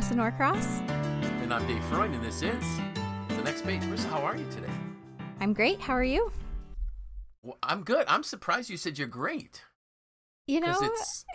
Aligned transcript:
Marisa 0.00 0.16
Norcross. 0.16 0.80
And 1.42 1.52
I'm 1.52 1.66
Dave 1.66 1.84
Freund, 1.84 2.14
and 2.14 2.24
this 2.24 2.36
is 2.40 2.64
The 3.28 3.42
Next 3.42 3.66
Page. 3.66 3.82
Marisa, 3.82 4.08
how 4.08 4.20
are 4.20 4.34
you 4.34 4.46
today? 4.50 4.72
I'm 5.40 5.52
great. 5.52 5.78
How 5.78 5.92
are 5.92 6.02
you? 6.02 6.32
Well, 7.42 7.58
I'm 7.62 7.82
good. 7.84 8.06
I'm 8.08 8.22
surprised 8.22 8.70
you 8.70 8.78
said 8.78 8.98
you're 8.98 9.06
great. 9.06 9.62
You 10.46 10.60
know, 10.60 10.74
it's 10.80 11.26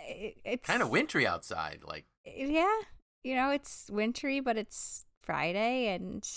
it's 0.44 0.66
Kind 0.66 0.82
of 0.82 0.90
wintry 0.90 1.24
outside. 1.28 1.82
Like, 1.86 2.06
Yeah, 2.24 2.80
you 3.22 3.36
know, 3.36 3.50
it's 3.50 3.88
wintry, 3.88 4.40
but 4.40 4.56
it's 4.56 5.04
Friday, 5.22 5.94
and 5.94 6.28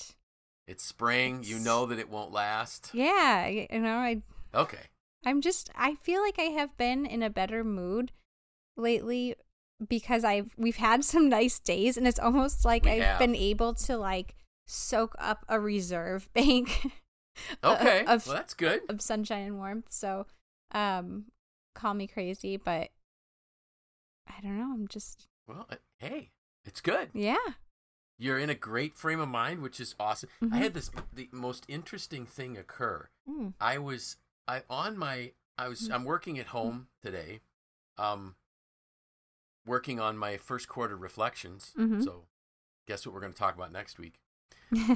it's 0.67 0.83
spring. 0.83 1.39
You 1.43 1.57
know 1.57 1.87
that 1.87 1.97
it 1.97 2.11
won't 2.11 2.31
last. 2.31 2.91
yeah, 2.93 3.47
you 3.47 3.67
know, 3.79 3.97
I 3.97 4.21
Okay. 4.53 4.89
I'm 5.25 5.41
just 5.41 5.71
I 5.73 5.95
feel 5.95 6.21
like 6.21 6.37
I 6.37 6.51
have 6.51 6.77
been 6.77 7.07
in 7.07 7.23
a 7.23 7.29
better 7.31 7.63
mood 7.63 8.11
lately 8.77 9.33
because 9.87 10.23
I've 10.23 10.53
we've 10.57 10.75
had 10.77 11.03
some 11.05 11.29
nice 11.29 11.59
days, 11.59 11.97
and 11.97 12.07
it's 12.07 12.19
almost 12.19 12.65
like 12.65 12.85
We 12.85 12.91
I've 12.91 13.03
have. 13.03 13.19
been 13.19 13.35
able 13.35 13.73
to 13.75 13.97
like 13.97 14.35
soak 14.67 15.15
up 15.19 15.45
a 15.47 15.59
reserve 15.59 16.31
bank. 16.33 16.91
Okay. 17.63 18.03
Of, 18.05 18.27
well, 18.27 18.35
that's 18.35 18.53
good. 18.53 18.81
of 18.89 18.99
sunshine 19.01 19.45
and 19.47 19.57
warmth. 19.57 19.85
So, 19.91 20.25
um, 20.73 21.25
call 21.73 21.93
me 21.93 22.05
crazy, 22.05 22.57
but 22.57 22.89
I 24.27 24.41
don't 24.41 24.57
know. 24.57 24.71
I'm 24.73 24.87
just 24.89 25.27
Well, 25.47 25.65
uh, 25.69 25.75
hey, 25.99 26.31
it's 26.65 26.81
good. 26.81 27.09
yeah. 27.13 27.37
You're 28.17 28.39
in 28.39 28.49
a 28.49 28.55
great 28.55 28.97
frame 28.97 29.21
of 29.21 29.29
mind, 29.29 29.61
which 29.61 29.79
is 29.79 29.95
awesome. 29.97 30.27
Mhm. 30.43 30.53
I 30.53 30.57
had 30.57 30.73
this 30.73 30.91
the 31.13 31.29
most 31.31 31.63
interesting 31.69 32.25
thing 32.25 32.57
occur. 32.57 33.07
Mm. 33.29 33.53
I 33.61 33.77
was 33.77 34.17
I 34.45 34.63
on 34.69 34.97
my 34.97 35.31
I 35.57 35.69
was 35.69 35.89
I'm 35.89 36.03
working 36.03 36.37
at 36.37 36.47
home 36.47 36.89
today. 37.01 37.39
Um 37.97 38.35
working 39.65 39.99
on 39.99 40.17
my 40.17 40.37
first 40.37 40.67
quarter 40.67 40.95
reflections. 40.97 41.73
Mhm. 41.77 42.03
So 42.03 42.25
guess 42.87 43.05
what 43.05 43.13
we're 43.13 43.21
going 43.21 43.33
to 43.33 43.37
talk 43.39 43.55
about 43.55 43.71
next 43.71 43.99
week? 43.99 44.19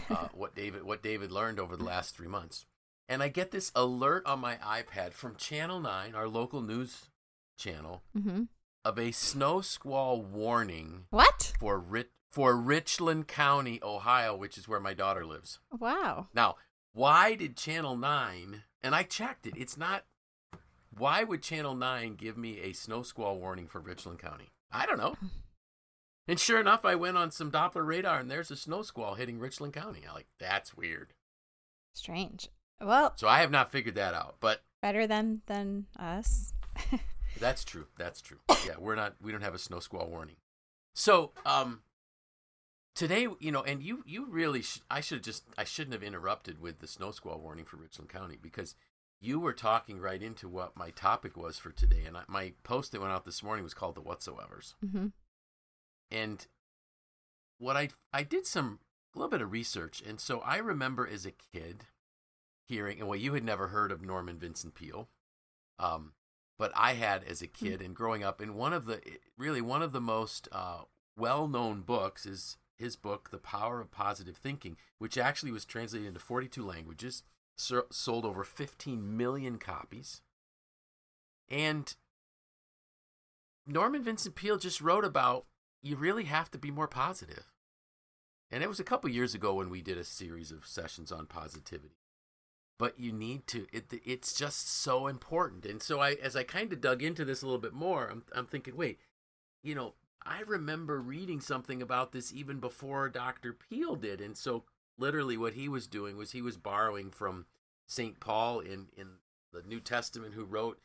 Uh, 0.09 0.27
what 0.33 0.55
David 0.55 0.83
what 0.83 1.01
David 1.03 1.31
learned 1.31 1.59
over 1.59 1.75
the 1.75 1.83
last 1.83 2.15
3 2.15 2.27
months. 2.27 2.65
And 3.09 3.21
I 3.21 3.27
get 3.27 3.51
this 3.51 3.71
alert 3.75 4.25
on 4.25 4.39
my 4.39 4.55
iPad 4.57 5.13
from 5.13 5.35
Channel 5.35 5.79
9, 5.81 6.15
our 6.15 6.27
local 6.27 6.61
news 6.61 7.09
channel, 7.57 8.03
hmm 8.13 8.43
of 8.85 8.99
a 8.99 9.11
snow 9.11 9.61
squall 9.61 10.21
warning 10.21 11.05
What? 11.09 11.53
for 11.59 11.79
Rit- 11.79 12.11
for 12.31 12.57
Richland 12.57 13.27
County, 13.29 13.79
Ohio, 13.81 14.35
which 14.35 14.57
is 14.57 14.67
where 14.67 14.79
my 14.81 14.93
daughter 14.93 15.25
lives. 15.25 15.59
Wow. 15.71 16.27
Now, 16.33 16.55
why 16.91 17.35
did 17.35 17.55
Channel 17.55 17.95
9, 17.95 18.63
and 18.81 18.93
I 18.95 19.03
checked 19.03 19.45
it, 19.47 19.53
it's 19.55 19.77
not, 19.77 20.03
why 20.97 21.23
would 21.23 21.41
Channel 21.41 21.75
9 21.75 22.15
give 22.15 22.37
me 22.37 22.59
a 22.59 22.73
snow 22.73 23.03
squall 23.03 23.37
warning 23.37 23.67
for 23.67 23.79
Richland 23.79 24.19
County? 24.19 24.49
I 24.73 24.85
don't 24.85 24.97
know. 24.97 25.15
And 26.27 26.39
sure 26.39 26.59
enough, 26.59 26.85
I 26.85 26.95
went 26.95 27.17
on 27.17 27.31
some 27.31 27.51
Doppler 27.51 27.85
radar 27.85 28.19
and 28.19 28.31
there's 28.31 28.49
a 28.51 28.55
snow 28.55 28.81
squall 28.81 29.15
hitting 29.15 29.39
Richland 29.39 29.73
County. 29.73 30.01
I'm 30.07 30.15
like, 30.15 30.27
that's 30.39 30.75
weird. 30.75 31.13
Strange. 31.93 32.47
Well, 32.81 33.13
So 33.17 33.27
I 33.27 33.39
have 33.39 33.51
not 33.51 33.71
figured 33.71 33.95
that 33.95 34.13
out, 34.13 34.37
but 34.39 34.63
better 34.81 35.05
than 35.05 35.41
than 35.45 35.85
us. 35.97 36.53
that's 37.39 37.63
true. 37.63 37.87
That's 37.97 38.19
true. 38.21 38.39
Yeah, 38.65 38.75
we're 38.79 38.95
not, 38.95 39.15
we 39.21 39.31
don't 39.31 39.41
have 39.43 39.53
a 39.53 39.59
snow 39.59 39.79
squall 39.79 40.07
warning. 40.07 40.37
So, 40.95 41.31
um, 41.45 41.81
today, 42.95 43.27
you 43.39 43.51
know, 43.51 43.63
and 43.63 43.81
you, 43.83 44.03
you 44.05 44.25
really, 44.29 44.61
sh- 44.61 44.79
I 44.89 45.01
should 45.01 45.23
just, 45.23 45.43
I 45.57 45.63
shouldn't 45.63 45.93
have 45.93 46.03
interrupted 46.03 46.59
with 46.61 46.79
the 46.79 46.87
snow 46.87 47.11
squall 47.11 47.39
warning 47.39 47.65
for 47.65 47.77
Richland 47.77 48.09
County 48.09 48.37
because 48.41 48.75
you 49.23 49.39
were 49.39 49.53
talking 49.53 49.99
right 49.99 50.21
into 50.21 50.49
what 50.49 50.75
my 50.75 50.89
topic 50.89 51.37
was 51.37 51.57
for 51.57 51.71
today. 51.71 52.03
And 52.05 52.17
I, 52.17 52.23
my 52.27 52.53
post 52.63 52.91
that 52.91 52.99
went 52.99 53.13
out 53.13 53.23
this 53.23 53.41
morning 53.41 53.63
was 53.63 53.73
called 53.73 53.95
the 53.95 54.01
whatsoevers. 54.01 54.73
hmm 54.81 55.07
And 56.11 56.45
what 57.57 57.77
I, 57.77 57.89
I 58.11 58.23
did 58.23 58.45
some, 58.45 58.79
a 59.15 59.19
little 59.19 59.29
bit 59.31 59.41
of 59.41 59.51
research. 59.51 60.03
And 60.05 60.19
so 60.19 60.39
I 60.39 60.57
remember 60.57 61.07
as 61.07 61.25
a 61.25 61.31
kid 61.31 61.85
hearing, 62.67 62.99
and 62.99 63.07
well, 63.07 63.17
you 63.17 63.33
had 63.33 63.45
never 63.45 63.69
heard 63.69 63.91
of 63.93 64.01
Norman 64.01 64.37
Vincent 64.37 64.75
Peale. 64.75 65.07
Um, 65.79 66.11
but 66.59 66.73
I 66.75 66.93
had 66.93 67.23
as 67.23 67.41
a 67.41 67.47
kid 67.47 67.81
and 67.81 67.95
growing 67.95 68.23
up, 68.23 68.41
and 68.41 68.55
one 68.55 68.73
of 68.73 68.85
the 68.85 69.01
really 69.37 69.61
one 69.61 69.81
of 69.81 69.91
the 69.91 70.01
most 70.01 70.47
uh, 70.51 70.81
well-known 71.17 71.81
books 71.81 72.25
is 72.25 72.57
his 72.77 72.95
book, 72.95 73.31
The 73.31 73.37
Power 73.37 73.79
of 73.81 73.89
Positive 73.91 74.35
Thinking, 74.35 74.77
which 74.99 75.17
actually 75.17 75.51
was 75.51 75.65
translated 75.65 76.07
into 76.07 76.19
42 76.19 76.63
languages, 76.65 77.23
sold 77.55 78.25
over 78.25 78.43
15 78.43 79.17
million 79.17 79.57
copies, 79.57 80.21
and 81.49 81.95
Norman 83.65 84.03
Vincent 84.03 84.35
Peale 84.35 84.57
just 84.57 84.81
wrote 84.81 85.05
about 85.05 85.45
you 85.81 85.95
really 85.95 86.25
have 86.25 86.49
to 86.51 86.57
be 86.57 86.71
more 86.71 86.87
positive. 86.87 87.51
And 88.49 88.63
it 88.63 88.69
was 88.69 88.79
a 88.79 88.83
couple 88.83 89.09
years 89.09 89.33
ago 89.33 89.55
when 89.55 89.69
we 89.69 89.81
did 89.81 89.97
a 89.97 90.03
series 90.03 90.51
of 90.51 90.65
sessions 90.65 91.11
on 91.11 91.25
positivity. 91.25 91.97
But 92.79 92.99
you 92.99 93.11
need 93.11 93.47
to 93.47 93.67
it, 93.71 93.91
it's 94.05 94.33
just 94.33 94.69
so 94.69 95.07
important. 95.07 95.65
And 95.65 95.81
so 95.81 95.99
i 95.99 96.11
as 96.13 96.35
i 96.35 96.43
kind 96.43 96.71
of 96.73 96.81
dug 96.81 97.01
into 97.01 97.25
this 97.25 97.41
a 97.41 97.45
little 97.45 97.61
bit 97.61 97.73
more 97.73 98.09
I'm, 98.09 98.23
I'm 98.35 98.45
thinking 98.45 98.75
wait 98.75 98.99
you 99.61 99.75
know 99.75 99.93
i 100.25 100.41
remember 100.41 100.99
reading 100.99 101.39
something 101.39 101.81
about 101.81 102.11
this 102.11 102.33
even 102.33 102.59
before 102.59 103.09
dr 103.09 103.57
Peale 103.69 103.95
did. 103.95 104.21
And 104.21 104.37
so 104.37 104.63
literally 104.97 105.37
what 105.37 105.53
he 105.53 105.67
was 105.67 105.87
doing 105.87 106.17
was 106.17 106.31
he 106.31 106.41
was 106.41 106.57
borrowing 106.57 107.09
from 107.09 107.45
st 107.87 108.19
paul 108.19 108.59
in 108.59 108.87
in 108.97 109.07
the 109.51 109.61
new 109.67 109.79
testament 109.79 110.33
who 110.33 110.43
wrote 110.43 110.79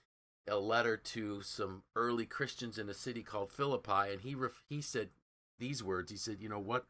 a 0.49 0.57
letter 0.57 0.97
to 0.97 1.43
some 1.43 1.83
early 1.95 2.27
christians 2.27 2.79
in 2.79 2.89
a 2.89 2.95
city 2.95 3.23
called 3.23 3.53
philippi 3.53 4.11
and 4.13 4.23
he 4.23 4.35
ref, 4.35 4.63
he 4.69 4.81
said 4.81 5.11
these 5.59 5.83
words 5.83 6.11
he 6.11 6.17
said 6.17 6.39
you 6.41 6.49
know 6.49 6.59
what 6.59 6.87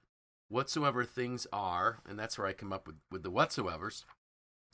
whatsoever 0.48 1.04
things 1.04 1.46
are 1.52 1.98
and 2.08 2.18
that's 2.18 2.38
where 2.38 2.46
i 2.46 2.52
come 2.52 2.72
up 2.72 2.86
with 2.86 2.96
with 3.10 3.22
the 3.22 3.30
whatsoevers 3.30 4.04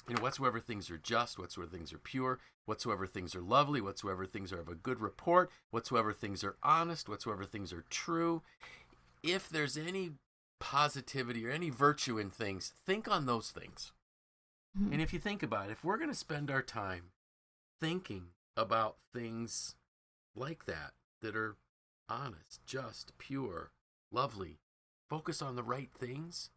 you 0.08 0.14
know, 0.14 0.22
whatsoever 0.22 0.60
things 0.60 0.90
are 0.90 0.98
just, 0.98 1.38
whatsoever 1.38 1.70
things 1.70 1.92
are 1.92 1.98
pure, 1.98 2.38
whatsoever 2.66 3.06
things 3.06 3.34
are 3.34 3.40
lovely, 3.40 3.80
whatsoever 3.80 4.26
things 4.26 4.52
are 4.52 4.60
of 4.60 4.68
a 4.68 4.74
good 4.74 5.00
report, 5.00 5.50
whatsoever 5.70 6.12
things 6.12 6.44
are 6.44 6.56
honest, 6.62 7.08
whatsoever 7.08 7.44
things 7.44 7.72
are 7.72 7.84
true. 7.88 8.42
If 9.22 9.48
there's 9.48 9.78
any 9.78 10.12
positivity 10.60 11.46
or 11.46 11.50
any 11.50 11.70
virtue 11.70 12.18
in 12.18 12.30
things, 12.30 12.72
think 12.84 13.08
on 13.08 13.26
those 13.26 13.50
things. 13.50 13.92
Mm-hmm. 14.78 14.92
And 14.92 15.02
if 15.02 15.12
you 15.12 15.18
think 15.18 15.42
about 15.42 15.68
it, 15.68 15.72
if 15.72 15.84
we're 15.84 15.98
going 15.98 16.10
to 16.10 16.16
spend 16.16 16.50
our 16.50 16.62
time 16.62 17.10
thinking 17.80 18.28
about 18.56 18.96
things 19.12 19.74
like 20.34 20.66
that, 20.66 20.92
that 21.22 21.36
are 21.36 21.56
honest, 22.08 22.64
just, 22.66 23.16
pure, 23.18 23.70
lovely, 24.12 24.58
focus 25.08 25.40
on 25.40 25.56
the 25.56 25.62
right 25.62 25.90
things, 25.98 26.50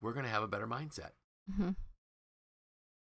we're 0.00 0.12
going 0.12 0.24
to 0.24 0.30
have 0.30 0.42
a 0.42 0.48
better 0.48 0.66
mindset. 0.66 1.10
hmm 1.56 1.70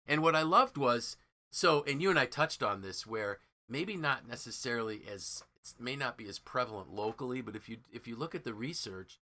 And 0.06 0.22
what 0.22 0.36
I 0.36 0.42
loved 0.42 0.76
was 0.76 1.16
so, 1.50 1.84
and 1.86 2.00
you 2.02 2.10
and 2.10 2.18
I 2.18 2.26
touched 2.26 2.62
on 2.62 2.82
this, 2.82 3.06
where 3.06 3.38
maybe 3.68 3.96
not 3.96 4.28
necessarily 4.28 5.02
as 5.12 5.42
it 5.60 5.82
may 5.82 5.96
not 5.96 6.16
be 6.16 6.28
as 6.28 6.38
prevalent 6.38 6.92
locally, 6.92 7.40
but 7.40 7.56
if 7.56 7.68
you 7.68 7.78
if 7.92 8.06
you 8.06 8.16
look 8.16 8.34
at 8.34 8.44
the 8.44 8.54
research, 8.54 9.18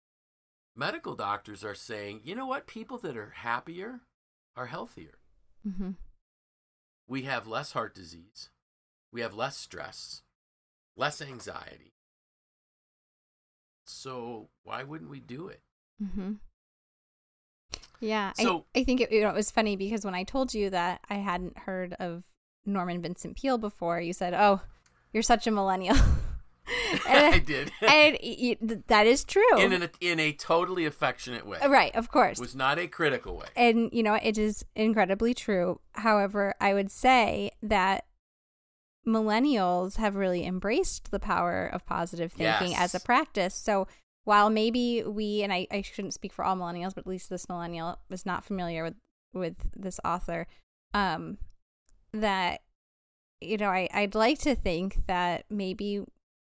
medical 0.78 1.16
doctors 1.16 1.64
are 1.64 1.76
saying, 1.76 2.22
you 2.24 2.36
know 2.36 2.46
what, 2.46 2.68
people 2.68 2.98
that 3.00 3.18
are 3.18 3.32
happier 3.38 4.02
are 4.56 4.68
healthier. 4.68 5.18
hmm 5.64 5.92
We 7.08 7.24
have 7.24 7.48
less 7.48 7.72
heart 7.74 7.94
disease, 7.96 8.50
we 9.12 9.22
have 9.22 9.34
less 9.34 9.58
stress, 9.58 10.22
less 10.96 11.22
anxiety. 11.22 11.94
So 13.86 14.50
why 14.64 14.84
wouldn't 14.84 15.10
we 15.10 15.20
do 15.20 15.48
it? 15.48 15.62
Mm-hmm. 16.04 16.34
Yeah, 18.00 18.34
So- 18.34 18.66
I, 18.76 18.80
I 18.80 18.84
think 18.84 19.02
it, 19.02 19.12
you 19.12 19.22
know, 19.22 19.30
it 19.30 19.36
was 19.36 19.50
funny 19.52 19.76
because 19.76 20.06
when 20.06 20.14
I 20.16 20.24
told 20.24 20.54
you 20.54 20.70
that 20.70 21.02
I 21.10 21.16
hadn't 21.16 21.58
heard 21.60 21.94
of 21.94 22.24
Norman 22.66 23.02
Vincent 23.02 23.38
Peale 23.38 23.58
before, 23.58 24.00
you 24.02 24.14
said, 24.14 24.34
"Oh, 24.34 24.62
you're 25.14 25.24
such 25.24 25.48
a 25.48 25.52
millennial," 25.52 25.96
and, 27.08 27.34
I 27.36 27.40
did 27.40 27.72
and 27.82 28.18
y- 28.24 28.58
y- 28.62 28.78
that 28.88 29.08
is 29.08 29.24
true, 29.24 29.60
in 29.60 29.72
a, 29.84 29.90
in 30.02 30.20
a 30.20 30.32
totally 30.34 30.86
affectionate 30.86 31.46
way. 31.46 31.60
right? 31.68 31.96
Of 31.96 32.10
course, 32.12 32.40
It 32.40 32.42
was 32.42 32.56
not 32.56 32.78
a 32.80 32.88
critical 32.88 33.38
way. 33.38 33.48
and 33.56 33.90
you 33.94 34.04
know 34.04 34.16
it 34.16 34.38
is 34.38 34.66
incredibly 34.76 35.34
true. 35.34 35.80
However, 35.94 36.54
I 36.60 36.74
would 36.74 36.92
say 36.92 37.52
that 37.62 38.06
millennials 39.08 39.96
have 39.98 40.16
really 40.16 40.46
embraced 40.46 41.12
the 41.12 41.20
power 41.20 41.66
of 41.68 41.86
positive 41.86 42.34
thinking 42.34 42.76
as 42.76 42.94
a 42.94 43.00
practice. 43.00 43.56
So 43.56 43.88
while 44.26 44.50
maybe 44.50 45.04
we 45.04 45.44
and 45.44 45.54
I, 45.54 45.68
I 45.72 45.82
shouldn't 45.82 46.14
speak 46.14 46.34
for 46.34 46.44
all 46.44 46.58
millennials, 46.58 46.94
but 46.94 47.04
at 47.04 47.08
least 47.08 47.30
this 47.30 47.48
millennial 47.48 48.00
was 48.10 48.26
not 48.26 48.44
familiar 48.44 48.84
with 48.84 48.96
with 49.34 49.56
this 49.76 50.00
author, 50.04 50.48
um, 50.94 51.38
that 52.12 52.62
you 53.40 53.56
know 53.58 53.70
I 53.70 53.88
I'd 53.94 54.16
like 54.16 54.40
to 54.40 54.56
think 54.56 55.06
that 55.08 55.46
maybe 55.50 56.02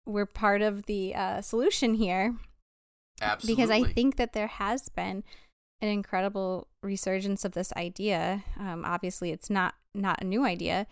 we're 0.09 0.25
part 0.25 0.61
of 0.61 0.85
the 0.87 1.15
uh, 1.15 1.41
solution 1.41 1.93
here 1.93 2.35
Absolutely. 3.21 3.55
because 3.63 3.69
I 3.71 3.83
think 3.93 4.17
that 4.17 4.33
there 4.33 4.47
has 4.47 4.89
been 4.89 5.23
an 5.81 5.89
incredible 5.89 6.67
resurgence 6.83 7.45
of 7.45 7.53
this 7.53 7.71
idea. 7.77 8.43
Um, 8.59 8.83
obviously, 8.85 9.31
it's 9.31 9.49
not 9.49 9.75
not 9.93 10.21
a 10.21 10.25
new 10.25 10.45
idea, 10.45 10.87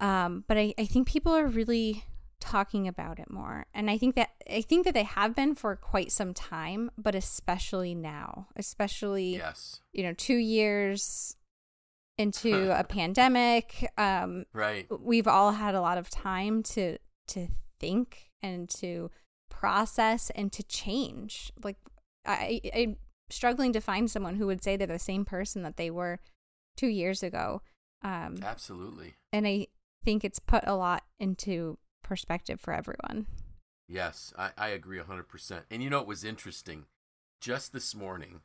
um, 0.00 0.44
but 0.48 0.56
I, 0.56 0.74
I 0.78 0.84
think 0.86 1.06
people 1.08 1.32
are 1.34 1.46
really 1.46 2.04
talking 2.40 2.88
about 2.88 3.18
it 3.20 3.30
more. 3.30 3.66
And 3.72 3.88
I 3.90 3.98
think 3.98 4.16
that 4.16 4.30
I 4.50 4.62
think 4.62 4.84
that 4.84 4.94
they 4.94 5.04
have 5.04 5.34
been 5.36 5.54
for 5.54 5.76
quite 5.76 6.10
some 6.10 6.34
time, 6.34 6.90
but 6.98 7.14
especially 7.14 7.94
now, 7.94 8.48
especially 8.56 9.36
Yes. 9.36 9.80
you 9.92 10.02
know, 10.02 10.12
2 10.12 10.34
years 10.34 11.36
into 12.18 12.70
a 12.78 12.84
pandemic, 12.84 13.88
um 13.96 14.44
Right. 14.52 14.86
we've 15.00 15.28
all 15.28 15.52
had 15.52 15.74
a 15.74 15.80
lot 15.80 15.98
of 15.98 16.10
time 16.10 16.62
to 16.74 16.98
to 17.28 17.48
think 17.82 18.30
and 18.42 18.70
to 18.70 19.10
process 19.50 20.30
and 20.30 20.50
to 20.52 20.62
change. 20.62 21.52
Like 21.62 21.76
I, 22.24 22.60
I'm 22.74 22.96
struggling 23.28 23.72
to 23.74 23.80
find 23.80 24.10
someone 24.10 24.36
who 24.36 24.46
would 24.46 24.64
say 24.64 24.76
they're 24.76 24.86
the 24.86 24.98
same 24.98 25.26
person 25.26 25.62
that 25.64 25.76
they 25.76 25.90
were 25.90 26.18
2 26.78 26.86
years 26.86 27.22
ago. 27.22 27.60
Um 28.02 28.38
Absolutely. 28.42 29.14
and 29.32 29.46
I 29.46 29.66
think 30.04 30.24
it's 30.24 30.38
put 30.38 30.64
a 30.66 30.74
lot 30.74 31.02
into 31.20 31.78
perspective 32.02 32.60
for 32.60 32.72
everyone. 32.72 33.26
Yes, 33.88 34.32
I, 34.38 34.50
I 34.56 34.68
agree 34.68 34.98
100%. 34.98 35.62
And 35.70 35.82
you 35.82 35.90
know, 35.90 36.00
it 36.00 36.06
was 36.06 36.24
interesting. 36.24 36.86
Just 37.40 37.72
this 37.72 37.94
morning, 37.94 38.40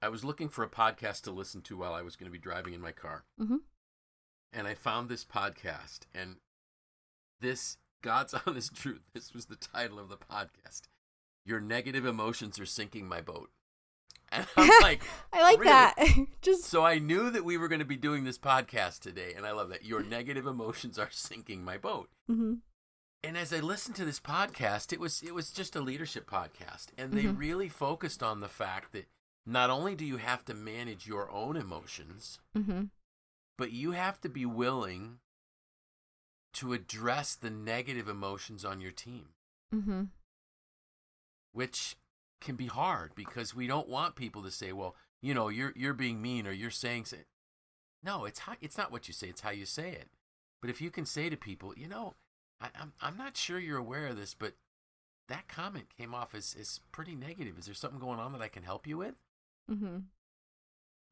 I 0.00 0.08
was 0.08 0.24
looking 0.24 0.48
for 0.48 0.62
a 0.62 0.68
podcast 0.68 1.22
to 1.22 1.30
listen 1.30 1.62
to 1.62 1.76
while 1.76 1.94
I 1.94 2.02
was 2.02 2.16
going 2.16 2.26
to 2.26 2.32
be 2.32 2.38
driving 2.38 2.74
in 2.74 2.80
my 2.80 2.92
car. 2.92 3.24
Mm-hmm. 3.40 3.56
And 4.52 4.66
I 4.66 4.74
found 4.74 5.08
this 5.08 5.24
podcast. 5.24 6.00
And 6.14 6.36
this, 7.40 7.78
God's 8.02 8.34
honest 8.46 8.74
truth, 8.74 9.02
this 9.14 9.32
was 9.32 9.46
the 9.46 9.56
title 9.56 9.98
of 9.98 10.08
the 10.08 10.16
podcast 10.16 10.82
Your 11.46 11.60
Negative 11.60 12.04
Emotions 12.04 12.58
Are 12.58 12.66
Sinking 12.66 13.08
My 13.08 13.20
Boat. 13.20 13.50
And 14.34 14.46
I'm 14.56 14.70
like, 14.80 15.02
I 15.34 15.42
like 15.42 15.58
really? 15.60 15.70
that. 15.70 16.26
Just 16.40 16.64
So 16.64 16.86
I 16.86 16.98
knew 16.98 17.28
that 17.28 17.44
we 17.44 17.58
were 17.58 17.68
going 17.68 17.80
to 17.80 17.84
be 17.84 17.98
doing 17.98 18.24
this 18.24 18.38
podcast 18.38 19.00
today. 19.00 19.34
And 19.36 19.44
I 19.44 19.52
love 19.52 19.68
that. 19.68 19.84
Your 19.84 20.02
negative 20.02 20.46
emotions 20.46 20.98
are 20.98 21.10
sinking 21.10 21.62
my 21.64 21.76
boat 21.76 22.08
Mhm. 22.30 22.60
and 23.22 23.36
as 23.36 23.52
I 23.52 23.60
listened 23.60 23.94
to 23.96 24.06
this 24.06 24.20
podcast, 24.20 24.90
it 24.90 24.98
was 25.00 25.22
it 25.22 25.34
was 25.34 25.52
just 25.52 25.76
a 25.76 25.80
leadership 25.82 26.28
podcast, 26.28 26.86
and 26.96 27.12
they 27.12 27.24
Mhm. 27.24 27.38
really 27.38 27.68
focused 27.68 28.22
on 28.22 28.40
the 28.40 28.48
fact 28.48 28.92
that 28.92 29.06
not 29.44 29.68
only 29.68 29.94
do 29.94 30.04
you 30.06 30.16
have 30.16 30.44
to 30.46 30.54
manage 30.54 31.06
your 31.06 31.30
own 31.30 31.56
emotions, 31.56 32.40
Mhm. 32.56 32.88
but 33.58 33.70
you 33.72 33.90
have 33.92 34.18
to 34.22 34.28
be 34.30 34.46
willing 34.46 35.18
to 36.54 36.72
address 36.72 37.34
the 37.34 37.50
negative 37.50 38.08
emotions 38.08 38.64
on 38.64 38.80
your 38.80 38.92
team, 38.92 39.34
Mhm. 39.72 40.10
which 41.52 41.96
can 42.40 42.56
be 42.56 42.66
hard 42.66 43.14
because 43.14 43.54
we 43.54 43.66
don't 43.66 43.88
want 43.88 44.16
people 44.16 44.42
to 44.42 44.50
say, 44.50 44.72
"Well, 44.72 44.96
you 45.20 45.32
know, 45.34 45.48
you're 45.48 45.72
you're 45.76 45.94
being 45.94 46.20
mean 46.20 46.46
or 46.46 46.52
you're 46.52 46.70
saying 46.70 47.04
say 47.06 47.24
No, 48.04 48.24
it's 48.24 48.40
how, 48.40 48.56
it's 48.60 48.76
not 48.76 48.90
what 48.90 49.06
you 49.06 49.14
say, 49.14 49.28
it's 49.28 49.42
how 49.42 49.50
you 49.50 49.64
say 49.64 49.92
it. 49.92 50.10
But 50.60 50.70
if 50.70 50.80
you 50.80 50.90
can 50.90 51.06
say 51.06 51.30
to 51.30 51.36
people, 51.36 51.72
you 51.78 51.86
know, 51.86 52.16
I, 52.60 52.70
I'm 52.74 52.92
I'm 53.00 53.16
not 53.16 53.36
sure 53.36 53.58
you're 53.60 53.78
aware 53.78 54.08
of 54.08 54.16
this, 54.16 54.34
but 54.34 54.54
that 55.28 55.46
comment 55.46 55.86
came 55.96 56.12
off 56.14 56.34
as, 56.34 56.56
as 56.58 56.80
pretty 56.90 57.14
negative. 57.14 57.56
Is 57.58 57.66
there 57.66 57.74
something 57.74 58.00
going 58.00 58.18
on 58.18 58.32
that 58.32 58.42
I 58.42 58.48
can 58.48 58.64
help 58.64 58.86
you 58.88 58.98
with? 58.98 59.14
Mm-hmm. 59.70 59.98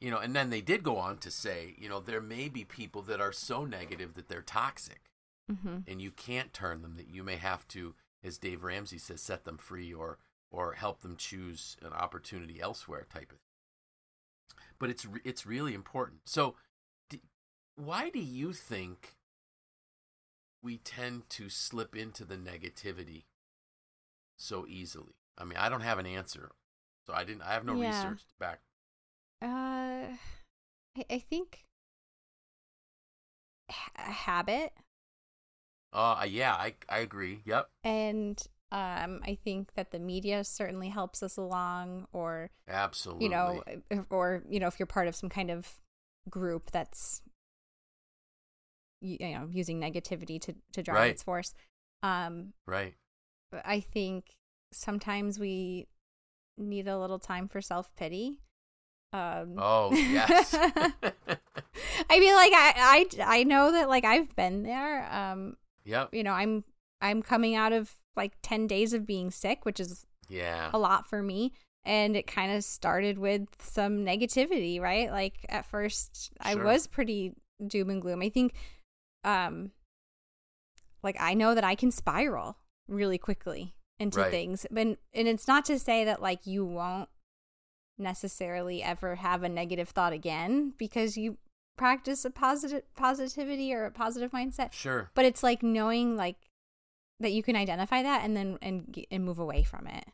You 0.01 0.11
know, 0.11 0.19
and 0.19 0.35
then 0.35 0.51
they 0.51 0.61
did 0.63 0.83
go 0.83 0.97
on 0.97 1.19
to 1.19 1.31
say, 1.31 1.75
you 1.79 1.89
know, 1.89 2.01
there 2.01 2.21
may 2.21 2.49
be 2.49 2.65
people 2.65 3.03
that 3.03 3.21
are 3.21 3.33
so 3.33 3.65
negative 3.65 4.15
that 4.15 4.29
they're 4.29 4.43
toxic 4.43 5.10
Mhm. 5.51 5.85
and 5.87 6.01
you 6.03 6.11
can't 6.13 6.53
turn 6.53 6.83
them, 6.83 6.97
that 6.97 7.09
you 7.09 7.25
may 7.25 7.37
have 7.37 7.67
to, 7.69 7.95
as 8.23 8.39
Dave 8.39 8.63
Ramsey 8.65 8.99
says, 8.99 9.23
set 9.23 9.45
them 9.45 9.59
free 9.59 9.93
or 9.93 10.19
or 10.51 10.73
help 10.75 11.01
them 11.03 11.17
choose 11.17 11.77
an 11.83 11.93
opportunity 11.93 12.61
elsewhere 12.61 13.07
type 13.11 13.33
of 13.33 13.39
thing. 13.39 13.47
But 14.79 14.91
it's 14.91 15.07
it's 15.25 15.47
really 15.47 15.75
important. 15.75 16.29
So 16.29 16.57
d- 17.09 17.23
why 17.77 18.11
do 18.11 18.21
you 18.21 18.53
think 18.53 19.17
we 20.63 20.79
tend 20.79 21.29
to 21.31 21.49
slip 21.51 21.95
into 21.97 22.25
the 22.25 22.37
negativity 22.37 23.25
so 24.37 24.67
easily? 24.67 25.15
I 25.39 25.45
mean, 25.45 25.59
I 25.59 25.69
don't 25.69 25.81
have 25.83 25.99
an 25.99 26.07
answer. 26.07 26.51
So 27.07 27.15
I 27.15 27.25
didn't 27.25 27.43
I 27.43 27.53
have 27.53 27.65
no 27.65 27.75
Yeah. 27.75 27.75
research 27.75 28.23
back 28.39 28.61
Uh, 29.43 30.17
I, 30.97 31.05
I 31.11 31.19
think 31.19 31.65
ha- 33.71 33.93
a 33.97 34.13
habit, 34.13 34.73
Uh 35.93 36.25
yeah, 36.29 36.55
I 36.55 36.75
I 36.89 36.99
agree. 37.01 37.41
Yep. 37.45 37.69
and 37.85 38.41
um, 38.73 39.21
I 39.25 39.37
think 39.43 39.75
that 39.75 39.91
the 39.91 39.99
media 39.99 40.45
certainly 40.45 40.91
helps 40.91 41.25
us 41.25 41.37
along, 41.37 42.07
or 42.13 42.51
Absolutely. 42.69 43.25
you 43.25 43.31
know, 43.31 43.65
if- 43.91 44.05
or 44.11 44.45
you 44.49 44.61
know, 44.61 44.69
if 44.69 44.79
you're 44.79 44.87
part 44.87 45.09
of 45.09 45.17
some 45.17 45.29
kind 45.29 45.51
of 45.51 45.81
group 46.29 46.71
that's 46.71 47.21
you, 49.01 49.17
you 49.21 49.35
know 49.35 49.49
using 49.51 49.81
negativity 49.81 50.41
to 50.43 50.55
to 50.73 50.83
drive 50.83 50.97
Right. 50.97 51.11
its 51.13 51.23
force, 51.25 51.53
um, 52.03 52.53
right. 52.67 52.95
I 53.65 53.81
think 53.81 54.37
sometimes 54.73 55.39
we 55.41 55.89
need 56.57 56.87
a 56.87 56.99
little 56.99 57.19
time 57.19 57.49
for 57.49 57.61
self 57.61 57.93
pity. 57.97 58.39
Um, 59.13 59.57
Oh, 59.59 59.91
yes. 59.93 60.55
I 60.55 62.21
mean, 62.21 62.35
like 62.35 62.53
I, 62.53 62.73
I, 62.77 63.07
I 63.41 63.43
know 63.43 63.73
that 63.73 63.89
like 63.89 64.05
I've 64.05 64.37
been 64.37 64.63
there. 64.63 65.13
Um, 65.13 65.57
yep. 65.85 66.11
you 66.13 66.23
know, 66.23 66.33
I'm, 66.33 66.65
I'm 67.01 67.23
coming 67.23 67.55
out 67.55 67.73
of 67.73 67.93
like 68.17 68.33
ten 68.43 68.67
days 68.67 68.93
of 68.93 69.07
being 69.07 69.31
sick, 69.31 69.65
which 69.65 69.81
is 69.81 70.05
Yeah. 70.29 70.71
a 70.73 70.79
lot 70.79 71.09
for 71.09 71.23
me. 71.23 71.53
And 71.85 72.15
it 72.17 72.27
kind 72.27 72.53
of 72.53 72.63
started 72.63 73.19
with 73.19 73.49
some 73.59 74.05
negativity, 74.05 74.81
right? 74.81 75.11
Like 75.11 75.47
at 75.49 75.65
first, 75.65 76.31
I 76.41 76.55
was 76.55 76.87
pretty 76.87 77.33
doom 77.67 77.89
and 77.89 78.03
gloom. 78.03 78.21
I 78.21 78.29
think, 78.29 78.53
um, 79.25 79.71
like 81.03 81.17
I 81.19 81.33
know 81.35 81.55
that 81.55 81.65
I 81.65 81.75
can 81.75 81.91
spiral 81.91 82.59
really 82.89 83.17
quickly 83.17 83.75
into 83.99 84.19
Right. 84.21 84.31
things, 84.31 84.67
but 84.71 84.87
and 84.87 84.99
it's 85.15 85.49
not 85.49 85.65
to 85.67 85.79
say 85.79 86.05
that 86.05 86.21
like 86.21 86.47
you 86.47 86.65
won't 86.67 87.09
necessarily 87.99 88.83
ever 88.83 89.17
have 89.17 89.43
a 89.43 89.49
negative 89.49 89.89
thought 89.91 90.13
again 90.13 90.73
because 90.79 91.17
you 91.17 91.39
practice 91.81 92.25
a 92.25 92.31
positive 92.31 92.83
positivity 92.95 93.73
or 93.75 93.85
a 93.87 93.91
positive 93.91 94.31
mindset 94.33 94.73
Sure. 94.73 95.11
but 95.15 95.25
it's 95.25 95.43
like 95.43 95.63
knowing 95.63 96.17
like 96.17 96.37
that 97.19 97.33
you 97.33 97.43
can 97.43 97.57
identify 97.57 98.03
that 98.03 98.23
and 98.25 98.37
then 98.37 98.59
and 98.63 99.05
and 99.11 99.25
move 99.25 99.39
away 99.39 99.63
from 99.63 99.87
it 99.87 100.07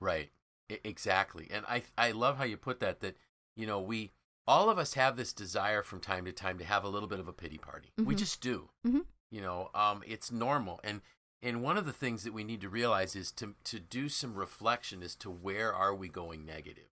Right. 0.00 0.30
I- 0.70 0.80
exactly. 0.84 1.48
And 1.50 1.64
I 1.66 1.82
I 1.96 2.12
love 2.12 2.36
how 2.38 2.44
you 2.44 2.56
put 2.56 2.80
that 2.80 3.00
that 3.00 3.16
you 3.56 3.66
know, 3.66 3.80
we 3.80 4.12
all 4.46 4.70
of 4.70 4.78
us 4.78 4.94
have 4.94 5.16
this 5.16 5.32
desire 5.32 5.82
from 5.82 6.00
time 6.00 6.24
to 6.26 6.32
time 6.32 6.56
to 6.58 6.64
have 6.64 6.84
a 6.84 6.88
little 6.88 7.08
bit 7.08 7.18
of 7.20 7.28
a 7.28 7.32
pity 7.32 7.58
party. 7.58 7.92
We 7.96 8.14
Mhm. 8.14 8.18
just 8.18 8.40
do. 8.40 8.70
Mhm. 8.86 9.04
You 9.30 9.40
know, 9.40 9.70
um 9.74 10.02
it's 10.06 10.30
normal. 10.30 10.80
And 10.84 11.00
and 11.42 11.62
one 11.62 11.76
of 11.78 11.86
the 11.86 11.92
things 11.92 12.22
that 12.24 12.32
we 12.32 12.44
need 12.44 12.60
to 12.60 12.68
realize 12.68 13.16
is 13.16 13.32
to 13.32 13.54
to 13.64 13.80
do 13.80 14.08
some 14.08 14.34
reflection 14.34 15.02
as 15.02 15.14
to 15.16 15.30
where 15.30 15.74
are 15.74 15.94
we 15.94 16.08
going 16.08 16.44
negative. 16.46 16.90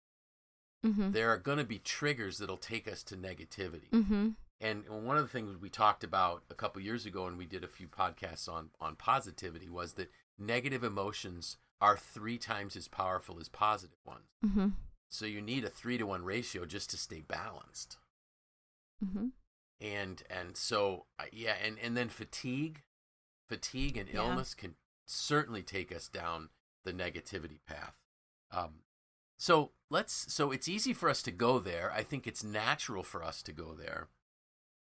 Mm-hmm. 0.85 1.13
There 1.13 1.31
are 1.31 1.39
going 1.39 1.59
to 1.59 1.65
be 1.65 1.79
triggers 1.79 2.39
that'll 2.39 2.57
take 2.57 2.87
us 2.87 3.03
to 3.05 3.17
negativity. 3.17 3.91
Mm-hmm. 3.91 4.29
And 4.61 4.85
one 4.89 5.17
of 5.17 5.23
the 5.23 5.29
things 5.29 5.57
we 5.57 5.69
talked 5.69 6.05
about 6.05 6.43
a 6.51 6.55
couple 6.55 6.81
years 6.81 7.07
ago, 7.07 7.27
and 7.27 7.37
we 7.37 7.47
did 7.47 7.65
a 7.65 7.69
few 7.69 7.89
podcasts 7.89 8.49
on 8.49 8.71
on 8.81 8.97
positivity, 8.97 9.69
was 9.69 9.95
that 9.95 10.11
negative 10.39 10.85
emotions 10.85 11.57
are 11.81 11.97
three 11.97 12.39
times 12.39 12.77
as 12.77 12.89
powerful 12.89 13.39
as 13.41 13.49
positive 13.49 13.99
ones. 14.07 14.31
Mm-hmm. 14.45 14.69
So 15.11 15.27
you 15.27 15.41
need 15.41 15.65
a 15.65 15.69
three 15.69 15.99
to 15.99 16.07
one 16.07 16.25
ratio 16.25 16.65
just 16.65 16.91
to 16.91 16.97
stay 16.97 17.21
balanced. 17.21 17.99
Mm-hmm. 19.05 19.27
And 19.81 20.23
and 20.31 20.57
so 20.57 21.07
yeah, 21.33 21.57
and 21.63 21.79
and 21.83 21.97
then 21.97 22.09
fatigue, 22.09 22.83
fatigue 23.49 23.97
and 23.97 24.09
Yeah. 24.09 24.17
illness 24.17 24.55
can 24.55 24.77
certainly 25.07 25.63
take 25.63 25.95
us 25.95 26.09
down 26.09 26.49
the 26.85 26.93
negativity 26.93 27.59
path. 27.67 27.97
Um, 28.51 28.81
so 29.39 29.73
let's 29.91 30.33
so 30.33 30.51
it's 30.51 30.69
easy 30.69 30.93
for 30.93 31.09
us 31.09 31.23
to 31.23 31.31
go 31.31 31.59
there. 31.59 31.93
I 31.95 32.03
think 32.03 32.27
it's 32.27 32.45
natural 32.45 33.03
for 33.03 33.23
us 33.23 33.43
to 33.43 33.53
go 33.53 33.75
there. 33.75 34.09